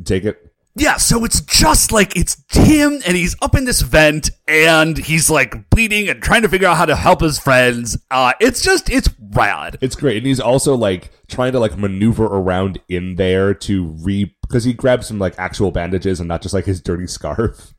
[0.03, 0.50] take it?
[0.75, 5.29] Yeah, so it's just like it's Tim and he's up in this vent and he's
[5.29, 7.97] like bleeding and trying to figure out how to help his friends.
[8.09, 9.77] Uh it's just it's rad.
[9.81, 14.33] It's great, and he's also like trying to like maneuver around in there to re
[14.43, 17.73] because he grabs some like actual bandages and not just like his dirty scarf.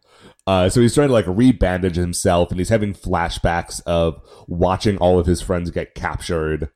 [0.46, 5.18] Uh, so he's trying to like re-bandage himself, and he's having flashbacks of watching all
[5.20, 6.68] of his friends get captured,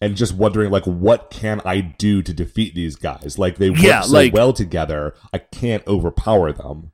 [0.00, 3.38] and just wondering like, what can I do to defeat these guys?
[3.38, 6.92] Like they work Yeah, so like- well together, I can't overpower them.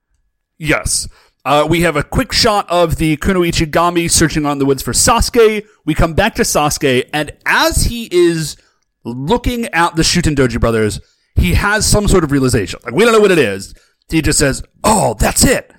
[0.59, 1.09] Yes.
[1.45, 4.93] Uh, we have a quick shot of the Kunoichi Gami searching on the woods for
[4.93, 5.65] Sasuke.
[5.87, 8.59] We come back to Sasuke, and as he is
[9.05, 11.01] looking at the Shuten Doji brothers,
[11.37, 12.79] he has some sort of realization.
[12.85, 13.75] Like, we don't know what it is.
[14.11, 15.73] He just says, Oh, that's it.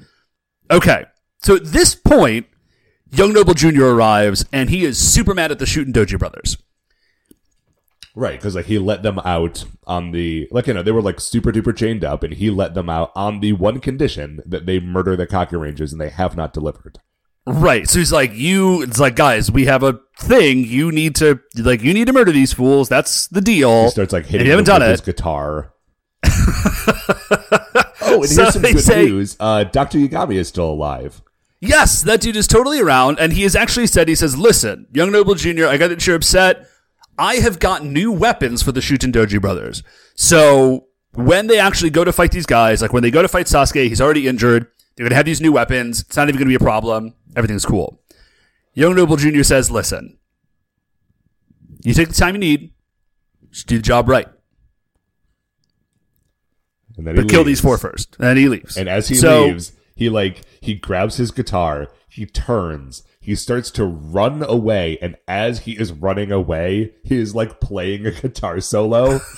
[0.72, 1.06] Okay.
[1.44, 2.48] So at this point,
[3.12, 3.86] Young Noble Jr.
[3.86, 6.58] arrives, and he is super mad at the Shuten Doji brothers.
[8.14, 11.20] Right, because like he let them out on the like you know they were like
[11.22, 14.80] super duper chained up, and he let them out on the one condition that they
[14.82, 17.00] murder the cocky Rangers, and they have not delivered.
[17.48, 17.90] Right.
[17.90, 20.64] So he's like, you, it's like, guys, we have a thing.
[20.64, 22.88] You need to, like, you need to murder these fools.
[22.88, 23.86] That's the deal.
[23.86, 25.74] He starts like If hitting you haven't done with his guitar.
[26.24, 31.22] oh, and So here's some good say- news: uh, Doctor Yagami is still alive.
[31.60, 35.12] Yes, that dude is totally around, and he has actually said, he says, listen, Young
[35.12, 36.66] Noble Jr., I got that you're upset.
[37.22, 39.84] I have got new weapons for the Shuten Doji brothers.
[40.16, 43.46] So when they actually go to fight these guys, like when they go to fight
[43.46, 44.64] Sasuke, he's already injured.
[44.96, 46.02] They're going to have these new weapons.
[46.02, 47.14] It's not even going to be a problem.
[47.36, 48.02] Everything's cool.
[48.74, 49.44] Young Noble Jr.
[49.44, 50.18] says, listen,
[51.84, 52.74] you take the time you need,
[53.52, 54.28] just do the job right.
[56.98, 57.48] And then he But kill leaves.
[57.48, 58.16] these four first.
[58.20, 58.78] And then he leaves.
[58.78, 63.70] And as he So- leaves, he like he grabs his guitar, he turns, he starts
[63.72, 68.60] to run away, and as he is running away, he is like playing a guitar
[68.60, 69.20] solo.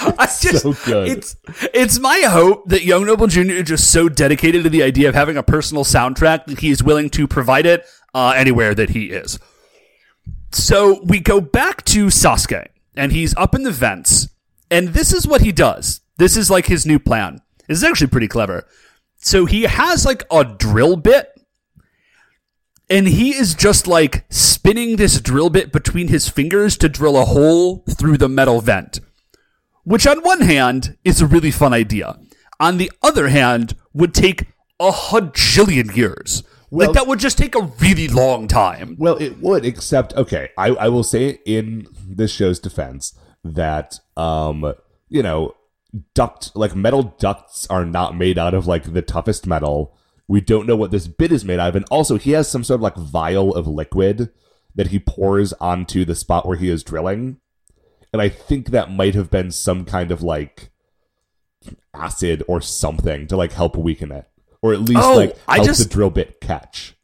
[0.18, 1.08] I just, so good.
[1.08, 1.36] It's
[1.74, 3.40] it's my hope that Young Noble Jr.
[3.40, 6.82] is just so dedicated to the idea of having a personal soundtrack that he is
[6.82, 9.38] willing to provide it uh, anywhere that he is.
[10.52, 14.28] So we go back to Sasuke, and he's up in the vents,
[14.70, 16.00] and this is what he does.
[16.18, 17.40] This is like his new plan.
[17.66, 18.66] This is actually pretty clever.
[19.16, 21.28] So he has like a drill bit,
[22.90, 27.24] and he is just like spinning this drill bit between his fingers to drill a
[27.24, 29.00] hole through the metal vent
[29.84, 32.18] which on one hand is a really fun idea.
[32.58, 34.46] On the other hand, would take
[34.78, 36.42] a hajillion years.
[36.70, 38.94] Well- like that would just take a really long time.
[38.98, 40.50] Well, it would, except okay.
[40.56, 44.74] I, I will say in this show's defense that um,
[45.08, 45.54] you know,
[46.14, 49.96] duct like metal ducts are not made out of like the toughest metal.
[50.30, 52.62] We don't know what this bit is made out of, and also he has some
[52.62, 54.30] sort of like vial of liquid
[54.76, 57.38] that he pours onto the spot where he is drilling.
[58.12, 60.70] And I think that might have been some kind of like
[61.92, 64.26] acid or something to like help weaken it.
[64.62, 66.94] Or at least Oh, like I help just- the drill bit catch.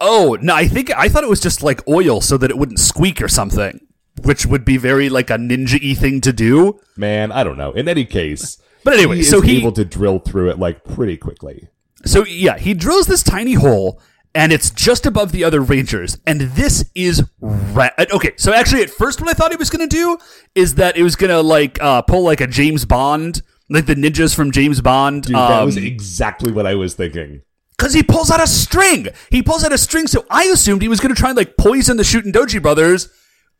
[0.00, 2.80] Oh, no, I think I thought it was just like oil so that it wouldn't
[2.80, 3.80] squeak or something,
[4.24, 6.80] which would be very like a ninja y thing to do.
[6.96, 7.70] Man, I don't know.
[7.72, 10.84] In any case, But anyway, he so is he able to drill through it like
[10.84, 11.68] pretty quickly.
[12.04, 14.00] So yeah, he drills this tiny hole,
[14.34, 16.18] and it's just above the other Rangers.
[16.26, 18.32] And this is ra- okay.
[18.36, 20.18] So actually, at first, what I thought he was going to do
[20.54, 23.94] is that it was going to like uh, pull like a James Bond, like the
[23.94, 25.24] ninjas from James Bond.
[25.24, 27.42] Dude, that um, was exactly what I was thinking.
[27.76, 29.08] because he pulls out a string.
[29.30, 30.06] He pulls out a string.
[30.06, 33.08] So I assumed he was going to try and like poison the Shuten Doji brothers.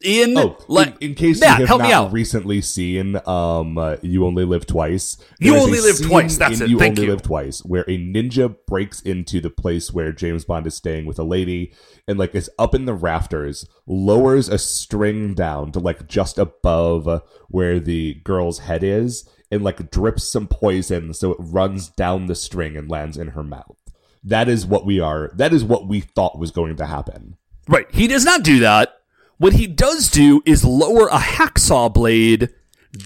[0.02, 4.26] In Oh, like, in, in case Matt, you have not recently seen um, uh, You
[4.26, 5.16] Only Live Twice.
[5.38, 7.10] You Only Live Twice, that's it, You thank Only you.
[7.12, 11.18] Live Twice, where a ninja breaks into the place where James Bond is staying with
[11.18, 11.72] a lady,
[12.06, 17.22] and like is up in the rafters, lowers a string down to like just above
[17.48, 22.34] where the girl's head is, and like drips some poison so it runs down the
[22.34, 23.76] string and lands in her mouth.
[24.24, 25.30] That is what we are.
[25.34, 27.36] That is what we thought was going to happen.
[27.68, 27.86] Right.
[27.90, 29.01] He does not do that.
[29.42, 32.50] What he does do is lower a hacksaw blade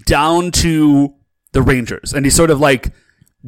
[0.05, 1.15] down to
[1.53, 2.13] the Rangers.
[2.13, 2.93] And he sort of like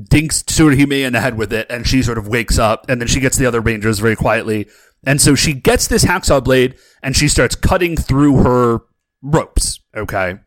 [0.09, 1.67] dinks Tsuruhime in the head with it.
[1.69, 2.89] And she sort of wakes up.
[2.89, 4.71] And then she gets the other Rangers very quietly.
[5.05, 8.81] And so she gets this hacksaw blade and she starts cutting through her
[9.21, 9.81] ropes.
[9.95, 10.39] Okay.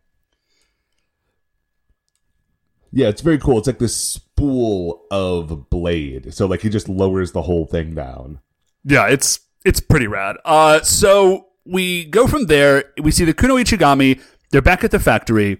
[2.92, 3.60] Yeah, it's very cool.
[3.60, 6.34] It's like this spool of blade.
[6.34, 8.40] So like he just lowers the whole thing down.
[8.84, 10.38] Yeah, it's it's pretty rad.
[10.44, 12.86] Uh, so we go from there.
[13.02, 14.22] We see the Kuno Ichigami.
[14.52, 15.60] They're back at the factory,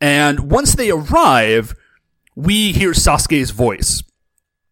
[0.00, 1.74] and once they arrive,
[2.34, 4.02] we hear Sasuke's voice.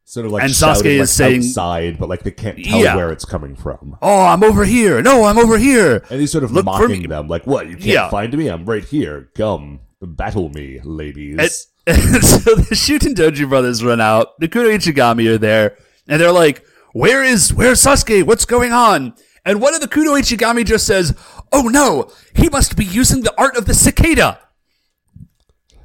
[0.04, 2.80] Sort of like And shouting, Sasuke is like, saying- outside, but like they can't tell
[2.80, 2.94] Yeah.
[2.96, 3.96] where it's coming from.
[4.00, 5.02] Oh, I'm over here.
[5.02, 6.02] No, I'm over here.
[6.10, 7.66] And he's sort of Look mocking them, like, "What?
[7.66, 8.08] You can't Yeah.
[8.10, 8.48] find me?
[8.48, 9.30] I'm right here.
[9.34, 14.38] Come, battle me, ladies." And, and so the Shuten Doji brothers run out.
[14.38, 15.76] The Kuno Ichigami are there,
[16.08, 18.22] and they're like, "Where is where's Sasuke?
[18.24, 19.12] What's going on?"
[19.46, 21.14] And one of the Kuno Ichigami just says,
[21.52, 24.40] "Oh no, he must be using the art of the cicada."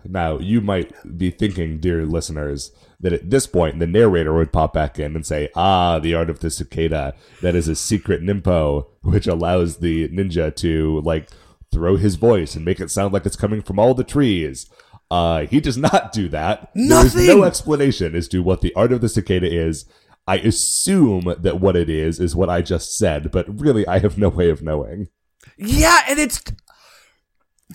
[0.03, 4.73] Now, you might be thinking, dear listeners, that at this point the narrator would pop
[4.73, 7.13] back in and say, Ah, the art of the cicada.
[7.41, 11.29] That is a secret ninpo which allows the ninja to, like,
[11.71, 14.69] throw his voice and make it sound like it's coming from all the trees.
[15.09, 16.71] Uh, he does not do that.
[16.73, 19.85] There is no explanation as to what the art of the cicada is.
[20.31, 24.17] I assume that what it is is what I just said, but really I have
[24.17, 25.09] no way of knowing.
[25.57, 26.41] Yeah, and it's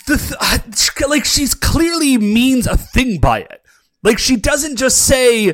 [0.07, 3.61] the th- like she's clearly means a thing by it.
[4.03, 5.53] Like she doesn't just say,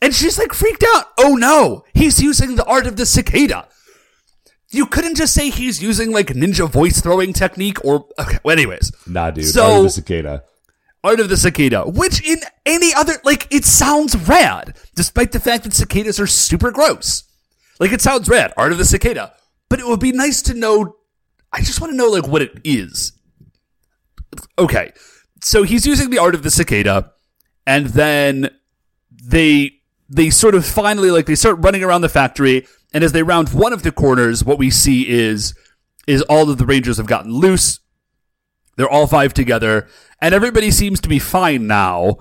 [0.00, 1.06] and she's like freaked out.
[1.16, 3.68] Oh no, he's using the art of the cicada.
[4.70, 8.38] You couldn't just say he's using like ninja voice throwing technique or okay.
[8.42, 9.44] Well, anyways, Nah, dude.
[9.44, 10.42] So- art of the cicada.
[11.04, 15.64] Art of the cicada, which in any other like it sounds rad, despite the fact
[15.64, 17.24] that cicadas are super gross.
[17.80, 19.34] Like it sounds rad, art of the cicada,
[19.68, 20.96] but it would be nice to know.
[21.52, 23.12] I just want to know like what it is.
[24.58, 24.92] Okay,
[25.42, 27.12] so he's using the art of the cicada,
[27.66, 28.50] and then
[29.22, 29.72] they
[30.08, 33.52] they sort of finally like they start running around the factory, and as they round
[33.52, 35.54] one of the corners, what we see is
[36.06, 37.80] is all of the rangers have gotten loose.
[38.76, 39.86] They're all five together,
[40.20, 42.18] and everybody seems to be fine now.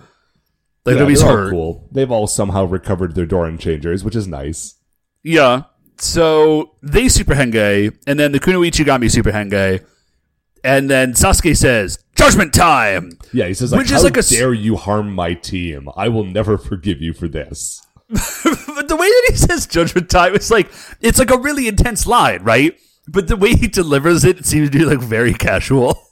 [0.85, 1.51] Like Yeah, nobody's they're all hurt.
[1.51, 1.89] cool.
[1.91, 4.75] They've all somehow recovered their Doron changers, which is nice.
[5.23, 5.63] Yeah.
[5.97, 9.85] So they super henge, and then the Kuno Ichigami super henge,
[10.63, 14.23] and then Sasuke says, "Judgment time." Yeah, he says, like, Which "How is like a
[14.23, 15.89] dare you harm my team?
[15.95, 17.79] I will never forgive you for this."
[18.09, 18.19] But
[18.89, 20.71] the way that he says "Judgment time" is like
[21.01, 22.75] it's like a really intense line, right?
[23.07, 26.01] But the way he delivers it, it seems to be like very casual.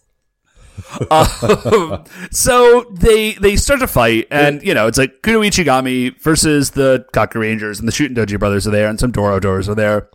[1.11, 6.71] um, so they they start to fight, and you know it's like Kuno Ichigami versus
[6.71, 10.09] the Kaku Rangers, and the Shuten Doji brothers are there, and some Dorodoros are there.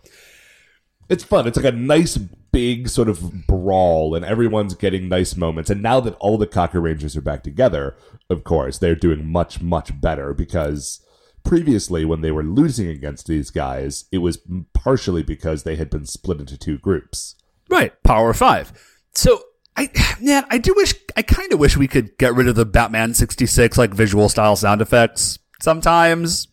[1.09, 1.47] It's fun.
[1.47, 5.69] It's like a nice big sort of brawl, and everyone's getting nice moments.
[5.69, 7.95] And now that all the Kaku Rangers are back together,
[8.29, 11.05] of course, they're doing much much better because
[11.43, 14.39] previously when they were losing against these guys, it was
[14.73, 17.35] partially because they had been split into two groups.
[17.69, 18.73] Right, Power Five.
[19.13, 19.41] So
[19.77, 19.89] I
[20.21, 23.13] man, I do wish I kind of wish we could get rid of the Batman
[23.13, 25.39] sixty six like visual style sound effects.
[25.61, 26.47] Sometimes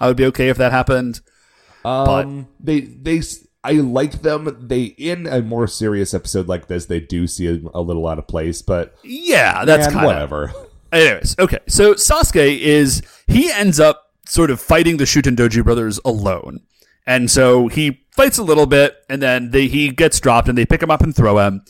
[0.00, 1.20] I would be okay if that happened.
[1.84, 3.22] Um, they they
[3.64, 4.66] I like them.
[4.68, 8.18] They in a more serious episode like this, they do see a, a little out
[8.18, 10.52] of place, but Yeah, that's kind of whatever.
[10.92, 11.58] Anyways, okay.
[11.66, 16.60] So Sasuke is he ends up sort of fighting the Shuten Doji brothers alone.
[17.06, 20.66] And so he fights a little bit and then they, he gets dropped and they
[20.66, 21.62] pick him up and throw him.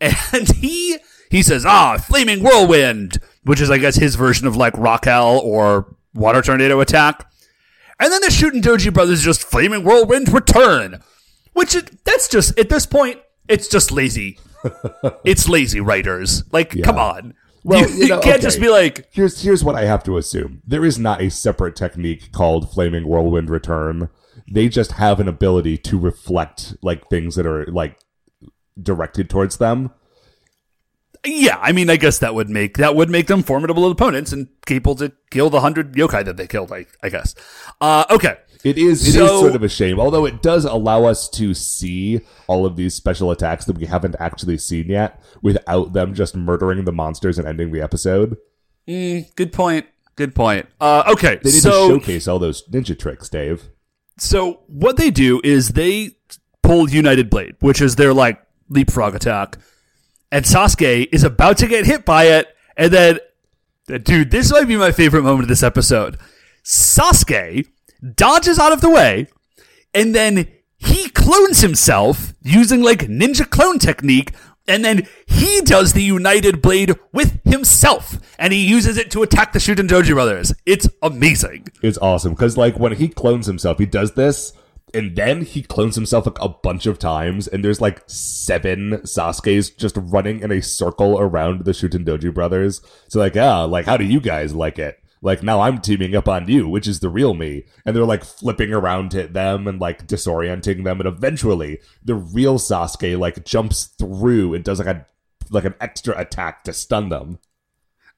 [0.00, 0.98] And he
[1.30, 5.38] he says, "Ah, flaming whirlwind," which is I guess his version of like rock hell
[5.38, 7.30] or water tornado attack.
[8.00, 11.02] And then the Shuten Doji brothers just flaming whirlwind return,
[11.52, 14.38] which it, that's just at this point it's just lazy.
[15.24, 16.44] it's lazy writers.
[16.52, 17.34] Like, come on.
[17.64, 18.42] Well, you, you know, can't okay.
[18.42, 20.62] just be like, Here's here's what I have to assume.
[20.66, 24.10] There is not a separate technique called flaming whirlwind return.
[24.50, 27.98] They just have an ability to reflect like things that are like
[28.82, 29.90] directed towards them.
[31.24, 31.58] yeah.
[31.60, 34.94] I mean, I guess that would make that would make them formidable opponents and capable
[34.96, 36.72] to kill the hundred yokai that they killed.
[36.72, 37.34] I, I guess.
[37.80, 38.36] Uh, okay.
[38.64, 41.54] It is it is So- sort of a shame, although it does allow us to
[41.54, 46.34] see all of these special attacks that we haven't actually seen yet without them just
[46.36, 48.36] murdering the monsters and ending the episode.
[48.86, 49.86] Good point.
[50.16, 50.66] Good point.
[50.80, 51.38] Uh, okay.
[51.44, 53.68] They need so to showcase all those ninja tricks, Dave.
[54.18, 56.16] So what they do is they
[56.64, 59.58] pull United Blade, which is their like leapfrog attack,
[60.30, 63.18] and Sasuke is about to get hit by it, and then,
[64.02, 66.18] dude, this might be my favorite moment of this episode.
[66.64, 67.66] Sasuke
[68.14, 69.26] dodges out of the way,
[69.94, 74.32] and then he clones himself using like ninja clone technique.
[74.70, 79.54] And then he does the United Blade with himself, and he uses it to attack
[79.54, 80.52] the Shuten Doji brothers.
[80.66, 81.68] It's amazing.
[81.82, 84.52] It's awesome because like when he clones himself, he does this,
[84.94, 89.70] and then he clones himself like a bunch of times, and there's like seven Sasuke's
[89.70, 92.80] just running in a circle around the Shuten Doji brothers.
[93.08, 94.98] So like, ah, like how do you guys like it?
[95.20, 98.24] Like now I'm teaming up on you, which is the real me, and they're like
[98.24, 103.84] flipping around at them and like disorienting them, and eventually the real Sasuke like jumps
[103.84, 105.06] through and does like a
[105.50, 107.38] like an extra attack to stun them.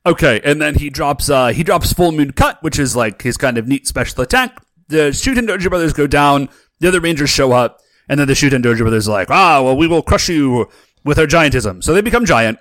[0.06, 3.36] Okay, and then he drops uh he drops full moon cut, which is like his
[3.36, 4.62] kind of neat special attack.
[4.90, 6.48] The Shuten Doji brothers go down,
[6.80, 9.76] the other rangers show up, and then the Shuten Doji brothers are like, ah, well,
[9.76, 10.68] we will crush you
[11.04, 11.82] with our giantism.
[11.82, 12.58] So they become giant.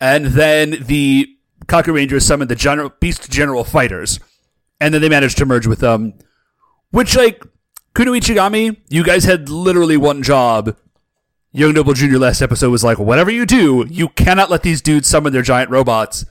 [0.00, 1.26] And then the
[1.66, 4.20] Kaku Rangers summon the general beast general fighters.
[4.80, 6.14] And then they manage to merge with them.
[6.90, 7.42] Which like
[7.94, 10.76] Kuno Ichigami, you guys had literally one job.
[11.50, 12.18] Young Noble Jr.
[12.18, 15.70] last episode was like, whatever you do, you cannot let these dudes summon their giant
[15.70, 16.24] robots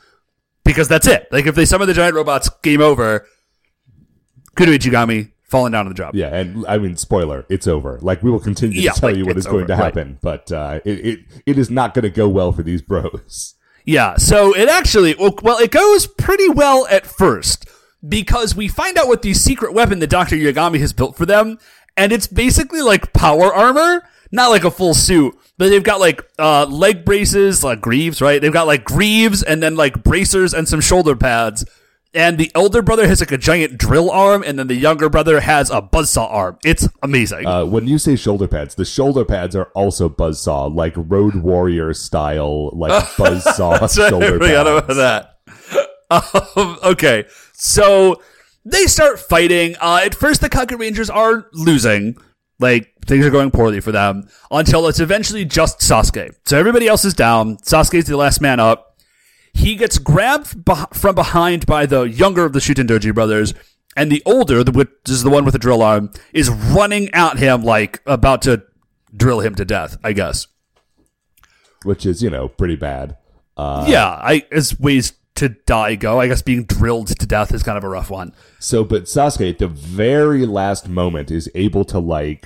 [0.63, 1.27] because that's it.
[1.31, 3.25] Like if they summon the giant robots, game over.
[4.57, 6.15] Kuno Ichigami falling down on the job.
[6.15, 7.99] Yeah, and I mean, spoiler, it's over.
[8.01, 9.73] Like we will continue Yeah, to tell like, you what is is going over, to
[9.73, 9.83] right.
[9.83, 13.55] happen, but uh, it, it it is not going to go well for these bros.
[13.85, 17.69] Yeah, so it actually, well, well, it goes pretty well at first
[18.07, 20.35] because we find out what the secret weapon that Dr.
[20.35, 21.57] Yagami has built for them,
[21.95, 26.21] and it's basically like power armor, not like a full suit, but they've got like
[26.37, 28.41] uh, leg braces, like greaves, right?
[28.41, 31.63] They've got like greaves and then like bracers and some shoulder pads.
[32.17, 35.39] And the elder brother has like a giant drill arm, and then the younger brother
[35.39, 36.57] has a buzzsaw arm.
[36.65, 37.45] It's amazing.
[37.45, 41.93] Uh, when you say shoulder pads, the shoulder pads are also buzzsaw, like Road Warrior
[41.93, 44.97] style, like buzzsaw shoulder I forgot about pads.
[44.97, 45.33] that.
[46.09, 48.21] Um, okay, so
[48.63, 49.75] they start fighting.
[49.81, 52.15] Uh, at first, the Kaku Rangers are losing.
[52.59, 56.33] Like, things are going poorly for them until it's eventually just Sasuke.
[56.45, 57.57] So everybody else is down.
[57.57, 58.86] Sasuke's the last man up.
[59.57, 63.53] He gets grabbed beh- from behind by the younger of the Shuten Doji brothers,
[63.95, 67.37] and the older, the, which is the one with the drill arm, is running at
[67.37, 68.63] him like about to
[69.15, 70.47] drill him to death, I guess.
[71.83, 73.17] which is you know pretty bad.
[73.55, 76.19] Uh, yeah, I as ways to die go.
[76.19, 78.33] I guess being drilled to death is kind of a rough one.
[78.59, 82.45] So, but Sasuke at the very last moment is able to like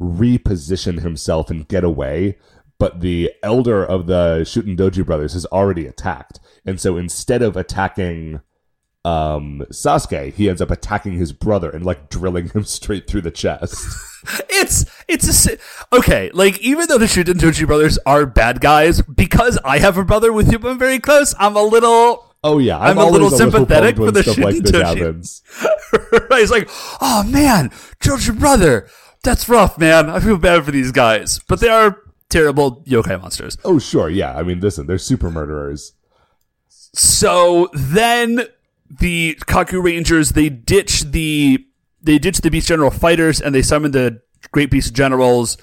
[0.00, 2.38] reposition himself and get away.
[2.78, 7.56] But the elder of the Shuten Doji brothers has already attacked, and so instead of
[7.56, 8.40] attacking
[9.06, 13.30] um, Sasuke, he ends up attacking his brother and like drilling him straight through the
[13.30, 13.84] chest.
[14.48, 15.56] It's it's a
[15.92, 16.32] okay.
[16.34, 20.32] Like even though the Shuten Doji brothers are bad guys, because I have a brother
[20.32, 22.34] with whom I'm very close, I'm a little.
[22.42, 25.42] Oh yeah, I'm a little sympathetic for the stuff like this happens.
[26.30, 26.68] He's like,
[27.00, 27.70] oh man,
[28.04, 28.88] your brother.
[29.22, 30.10] That's rough, man.
[30.10, 33.56] I feel bad for these guys, but they are terrible yokai monsters.
[33.64, 34.36] Oh sure, yeah.
[34.36, 35.92] I mean, listen, they're super murderers.
[36.68, 38.46] So then
[38.88, 41.64] the Kaku Rangers they ditch the
[42.02, 44.22] they ditch the Beast General fighters and they summon the
[44.52, 45.56] Great Beast Generals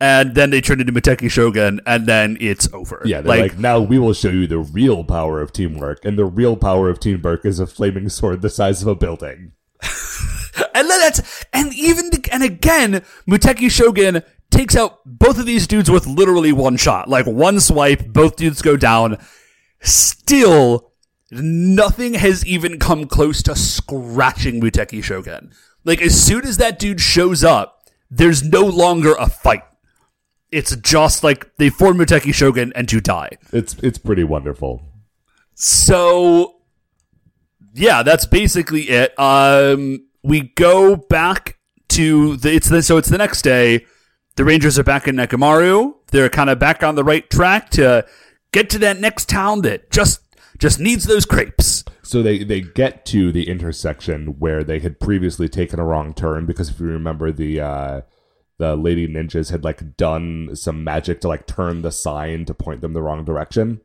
[0.00, 3.02] and then they turn into Muteki Shogun and then it's over.
[3.04, 6.24] Yeah, they're like, now we will show you the real power of teamwork, and the
[6.24, 9.52] real power of teamwork is a flaming sword the size of a building.
[10.74, 14.22] and then that's and even the, and again Muteki Shogun
[14.60, 17.08] takes out both of these dudes with literally one shot.
[17.08, 19.16] Like one swipe, both dudes go down.
[19.80, 20.92] Still
[21.30, 25.52] nothing has even come close to scratching Muteki Shogun.
[25.84, 29.62] Like as soon as that dude shows up, there's no longer a fight.
[30.52, 33.38] It's just like they form Muteki Shogun and you die.
[33.54, 34.82] It's it's pretty wonderful.
[35.54, 36.56] So
[37.72, 39.18] yeah, that's basically it.
[39.18, 41.56] Um, we go back
[41.90, 43.86] to the it's the so it's the next day.
[44.40, 45.96] The Rangers are back in Nekomaru.
[46.12, 48.06] They're kind of back on the right track to
[48.52, 50.22] get to that next town that just
[50.56, 51.84] Just needs those crepes.
[52.00, 56.46] So they they get to the intersection where they had previously taken a wrong turn
[56.46, 58.00] because if you remember the uh
[58.56, 62.80] the lady ninjas had like done some magic to like turn the sign to point
[62.80, 63.82] them the wrong direction.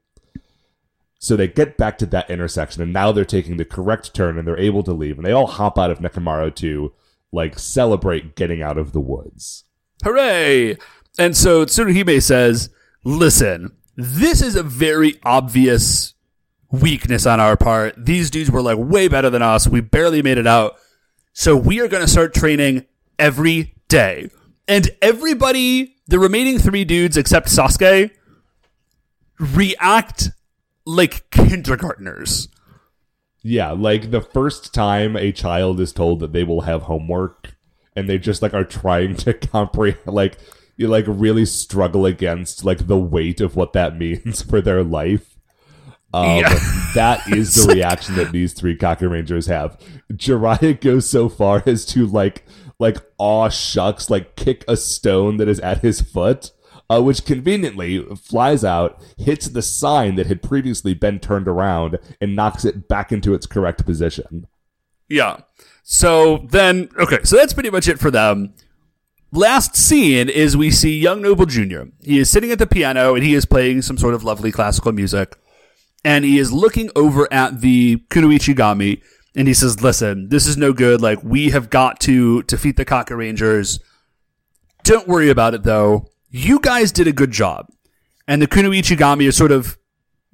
[1.19, 4.47] So they get back to that intersection and now they're taking the correct turn and
[4.47, 6.93] they're able to leave and they all hop out of Nekomaru to
[7.33, 9.64] like celebrate getting out of the woods.
[10.03, 10.77] Hooray!
[11.17, 12.69] And so Tsuruhime says,
[13.03, 16.13] listen, this is a very obvious
[16.71, 17.93] weakness on our part.
[17.97, 19.67] These dudes were like way better than us.
[19.67, 20.77] We barely made it out.
[21.33, 22.85] So we are going to start training
[23.17, 24.29] every day.
[24.67, 28.11] And everybody, the remaining three dudes except Sasuke,
[29.39, 30.29] react
[30.85, 32.47] like kindergartners.
[33.41, 37.54] Yeah, like the first time a child is told that they will have homework
[37.95, 40.37] and they just like are trying to comprehend like
[40.77, 45.37] you like really struggle against like the weight of what that means for their life.
[46.13, 46.59] Um, Yeah.
[46.95, 49.77] that is the reaction that these three Kaku Rangers have.
[50.13, 52.45] Jiraiya goes so far as to like
[52.79, 56.51] like aw shucks, like kick a stone that is at his foot,
[56.89, 62.35] uh, which conveniently flies out, hits the sign that had previously been turned around, and
[62.35, 64.47] knocks it back into its correct position.
[65.07, 65.37] Yeah.
[65.87, 68.55] So then, okay, so that's pretty much it for them.
[69.31, 71.83] Last scene is we see young Noble Jr.
[72.01, 74.91] He is sitting at the piano and he is playing some sort of lovely classical
[74.91, 75.37] music.
[76.03, 79.03] And he is looking over at the Kunoichigami
[79.35, 81.01] and he says, Listen, this is no good.
[81.01, 83.79] Like, we have got to defeat the Kaku Rangers.
[84.83, 86.07] Don't worry about it though.
[86.31, 87.67] You guys did a good job.
[88.27, 89.77] And the Kunoichigami is sort of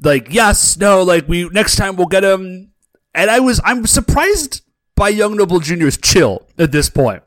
[0.02, 2.72] like, yes, no, like we next time we'll get him.
[3.14, 4.62] And I was I'm surprised
[5.02, 7.24] by Young Noble Jr.'s chill at this point.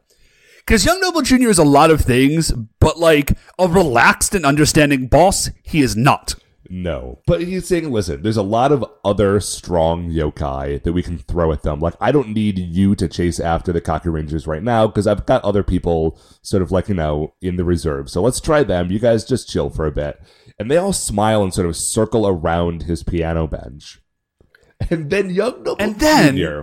[0.59, 1.49] Because Young Noble Jr.
[1.49, 6.37] is a lot of things, but like a relaxed and understanding boss, he is not.
[6.71, 7.19] No.
[7.27, 11.51] But he's saying, listen, there's a lot of other strong yokai that we can throw
[11.51, 11.81] at them.
[11.81, 15.27] Like, I don't need you to chase after the Kaku Rangers right now because I've
[15.27, 18.09] got other people sort of like, you know, in the reserve.
[18.09, 18.93] So let's try them.
[18.93, 20.23] You guys just chill for a bit.
[20.61, 24.01] And they all smile and sort of circle around his piano bench.
[24.91, 26.61] And then young Noble And then- Jr.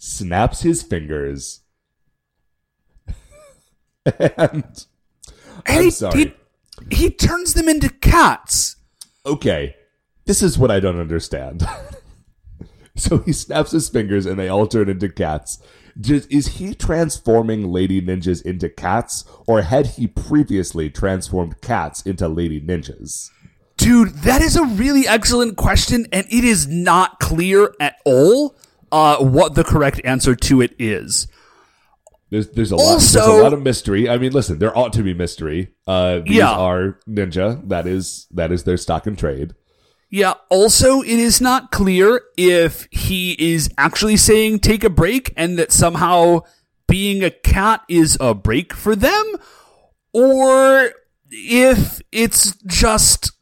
[0.00, 1.60] snaps his fingers.
[4.18, 4.86] and
[5.66, 6.34] And I'm he, sorry.
[6.88, 8.76] He, he turns them into cats.
[9.26, 9.76] okay,
[10.24, 11.66] this is what I don't understand.
[12.96, 15.58] so he snaps his fingers and they all turn into cats.
[16.00, 22.26] Just, is he transforming lady ninjas into cats, or had he previously transformed cats into
[22.28, 23.28] lady ninjas?
[23.76, 28.56] Dude, that is a really excellent question, and it is not clear at all
[28.92, 31.26] uh, what the correct answer to it is.
[32.30, 34.08] There's there's a lot there's a lot of mystery.
[34.08, 35.72] I mean, listen, there ought to be mystery.
[35.86, 36.52] Uh, these Yeah.
[36.52, 37.66] are ninja.
[37.68, 39.54] That is that is their stock and trade.
[40.12, 45.56] Yeah, also, it is not clear if he is actually saying take a break and
[45.58, 46.40] that somehow
[46.88, 49.34] being a cat is a break for them,
[50.12, 50.90] or
[51.30, 53.32] if it's just.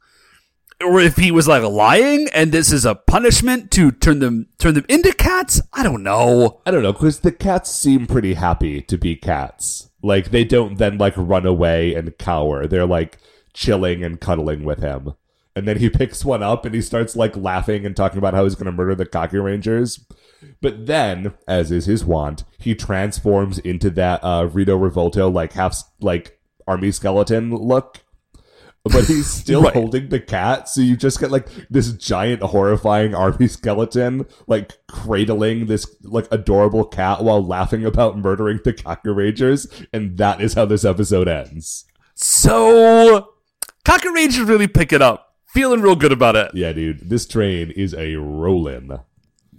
[0.84, 4.74] Or if he was like lying and this is a punishment to turn them turn
[4.74, 6.60] them into cats, I don't know.
[6.64, 9.90] I don't know, because the cats seem pretty happy to be cats.
[10.02, 12.66] Like they don't then like run away and cower.
[12.66, 13.18] They're like
[13.52, 15.14] chilling and cuddling with him.
[15.56, 18.44] And then he picks one up and he starts like laughing and talking about how
[18.44, 20.04] he's going to murder the Kaku Rangers.
[20.60, 25.82] But then, as is his wont, he transforms into that uh, Rito Revolto like half
[26.00, 28.04] like army skeleton look.
[28.88, 29.72] But he's still Right.
[29.74, 35.66] holding the cat, so you just get like this giant, horrifying army skeleton, like cradling
[35.66, 40.64] this like adorable cat while laughing about murdering the Kaku Rangers, and that is how
[40.64, 41.84] this episode ends.
[42.14, 43.30] So
[43.84, 45.34] Kaku Rangers really pick it up.
[45.46, 46.50] Feeling real good about it.
[46.54, 49.00] Yeah, dude, this train is a rollin'.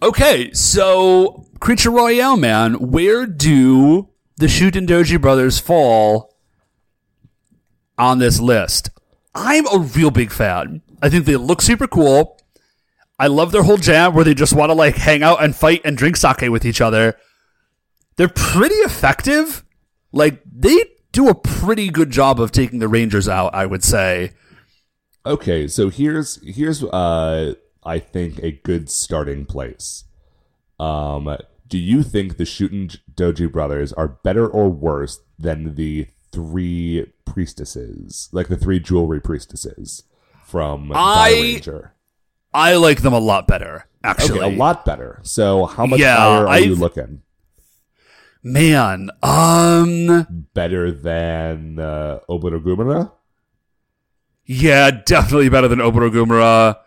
[0.01, 6.37] Okay, so Creature Royale, man, where do the Shuten Doji brothers fall
[7.97, 8.91] on this list?
[9.39, 10.81] I'm a real big fan.
[11.01, 12.37] I think they look super cool.
[13.17, 15.81] I love their whole jam where they just want to like hang out and fight
[15.85, 17.15] and drink sake with each other.
[18.17, 19.63] They're pretty effective.
[20.11, 20.77] Like they
[21.13, 24.33] do a pretty good job of taking the Rangers out, I would say.
[25.25, 30.03] Okay, so here's here's uh I think a good starting place.
[30.79, 37.11] Um do you think the Shuten Doji brothers are better or worse than the three
[37.25, 40.03] priestesses, like the three jewelry priestesses
[40.45, 41.93] from I- Ranger?
[42.53, 44.39] I like them a lot better, actually.
[44.41, 45.19] Okay, a lot better.
[45.23, 47.21] So how much Yeah, higher are you I've- looking?
[48.41, 53.11] Man, um, Better than uh, Oborogumara?
[54.45, 56.77] yeah, definitely better than Oborogumara.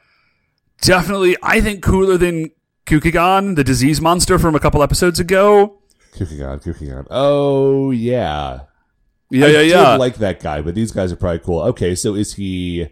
[0.80, 2.50] definitely, I think, cooler than
[2.86, 5.78] Kukigan, the disease monster from a couple episodes ago.
[6.14, 7.06] Kukigan, Kukigan.
[7.10, 8.60] Oh yeah,
[9.32, 9.96] Yeah, I yeah, yeah.
[9.96, 11.60] like that guy, but these guys are probably cool.
[11.62, 12.88] Okay, so is he?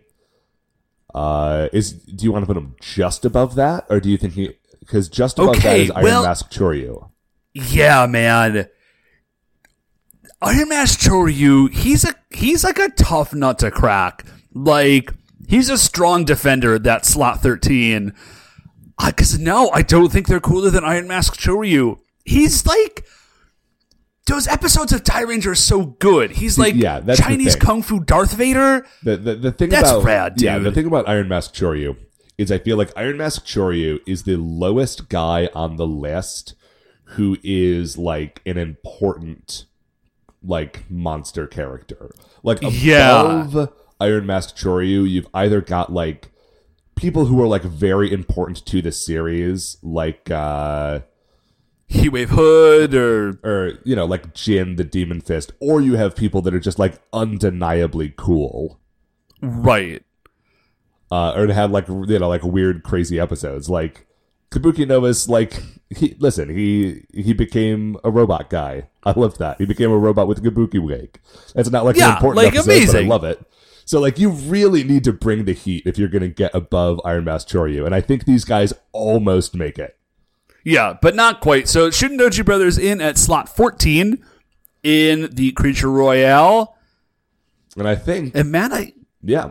[1.15, 4.35] Uh, is do you want to put him just above that, or do you think
[4.35, 4.51] he?
[4.79, 7.11] Because just above that Okay, is Iron well- Mask Choryu.
[7.53, 8.69] yeah, man.
[10.43, 14.25] Iron Mask Choryu, he's a he's like a tough nut to crack.
[14.55, 15.13] Like
[15.49, 18.15] he's a strong defender at that slot thirteen.
[19.05, 21.99] Because no, I don't think they're cooler than Iron Mask Choryu.
[22.25, 23.05] He's like
[24.31, 26.31] those episodes of Dairanger are so good.
[26.31, 28.87] He's like yeah, that's Chinese kung fu Darth Vader.
[29.03, 31.97] The the, the thing That's about rad, yeah, the thing about Iron Mask Choryu
[32.39, 36.55] is I feel like Iron Mask Choryu is the lowest guy on the list
[37.05, 39.67] who is like an important
[40.43, 42.15] like monster character.
[42.43, 43.67] Like above Yeah.
[44.01, 46.31] Iron Mask Choryu, you've either got like
[46.95, 51.01] people who are like very important to the series, like uh
[51.91, 56.41] Heatwave Hood or or you know, like Jin the Demon Fist, or you have people
[56.43, 58.79] that are just like undeniably cool.
[59.43, 60.03] right.
[61.11, 63.69] uh, or to have like you know like weird crazy episodes.
[63.69, 64.07] Like
[64.51, 68.89] Kabuki Nova's like he listen he he became a robot guy.
[69.03, 69.59] I love that.
[69.59, 71.19] He became a robot with Kabuki wig
[71.55, 73.45] that's not like an important like, episode but I love it.
[73.85, 77.25] So like you really need to bring the heat if you're gonna get above Iron
[77.25, 79.97] Mask Choryu and I think these guys almost make it
[80.65, 81.69] Yeah, but not quite.
[81.69, 84.23] So Shuten Doji Brothers in at slot 14
[84.83, 86.77] in the Creature Royale.
[87.77, 88.93] and I think And man, I
[89.23, 89.51] yeah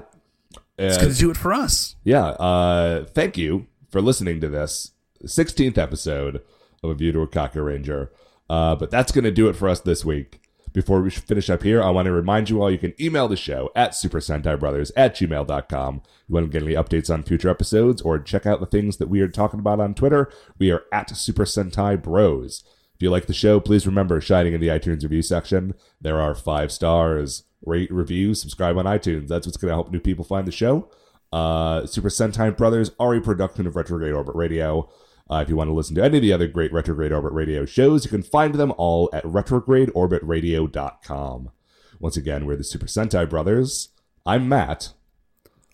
[0.78, 1.96] it's Uh, going to do it for us.
[2.04, 4.92] yeah uh thank you for listening to this
[5.26, 6.42] 16th episode
[6.84, 8.12] of a view to a cocker ranger
[8.50, 10.40] uh but that's gonna do it for us this week
[10.74, 13.36] before we finish up here i want to remind you all you can email the
[13.36, 17.50] show at super sentai brothers at gmail.com you want to get any updates on future
[17.50, 20.84] episodes or check out the things that we are talking about on twitter we are
[20.92, 22.64] at super sentai bros.
[22.96, 25.74] If you like the show please remember shining in the itunes review section.
[26.02, 27.44] There are five stars.
[27.66, 29.28] Rate review subscribe on itunes.
[29.28, 30.90] That's what's going to help new people find the show.
[31.32, 34.90] Uh, Super Sentai Brothers are a production of Retrograde Orbit Radio.
[35.30, 37.66] Uh, if you want to listen to any of the other great Retrograde Orbit Radio
[37.66, 41.52] shows, you can find them all at retrogradeorbitradio.com.
[42.00, 43.90] Once again, we're the Super Sentai Brothers.
[44.26, 44.94] I'm Matt.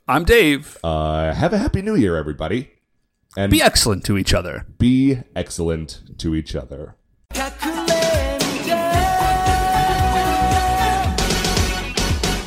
[0.07, 0.77] I'm Dave.
[0.83, 2.71] Uh, have a happy new year, everybody.
[3.37, 4.65] And Be excellent to each other.
[4.77, 6.95] be excellent to each other.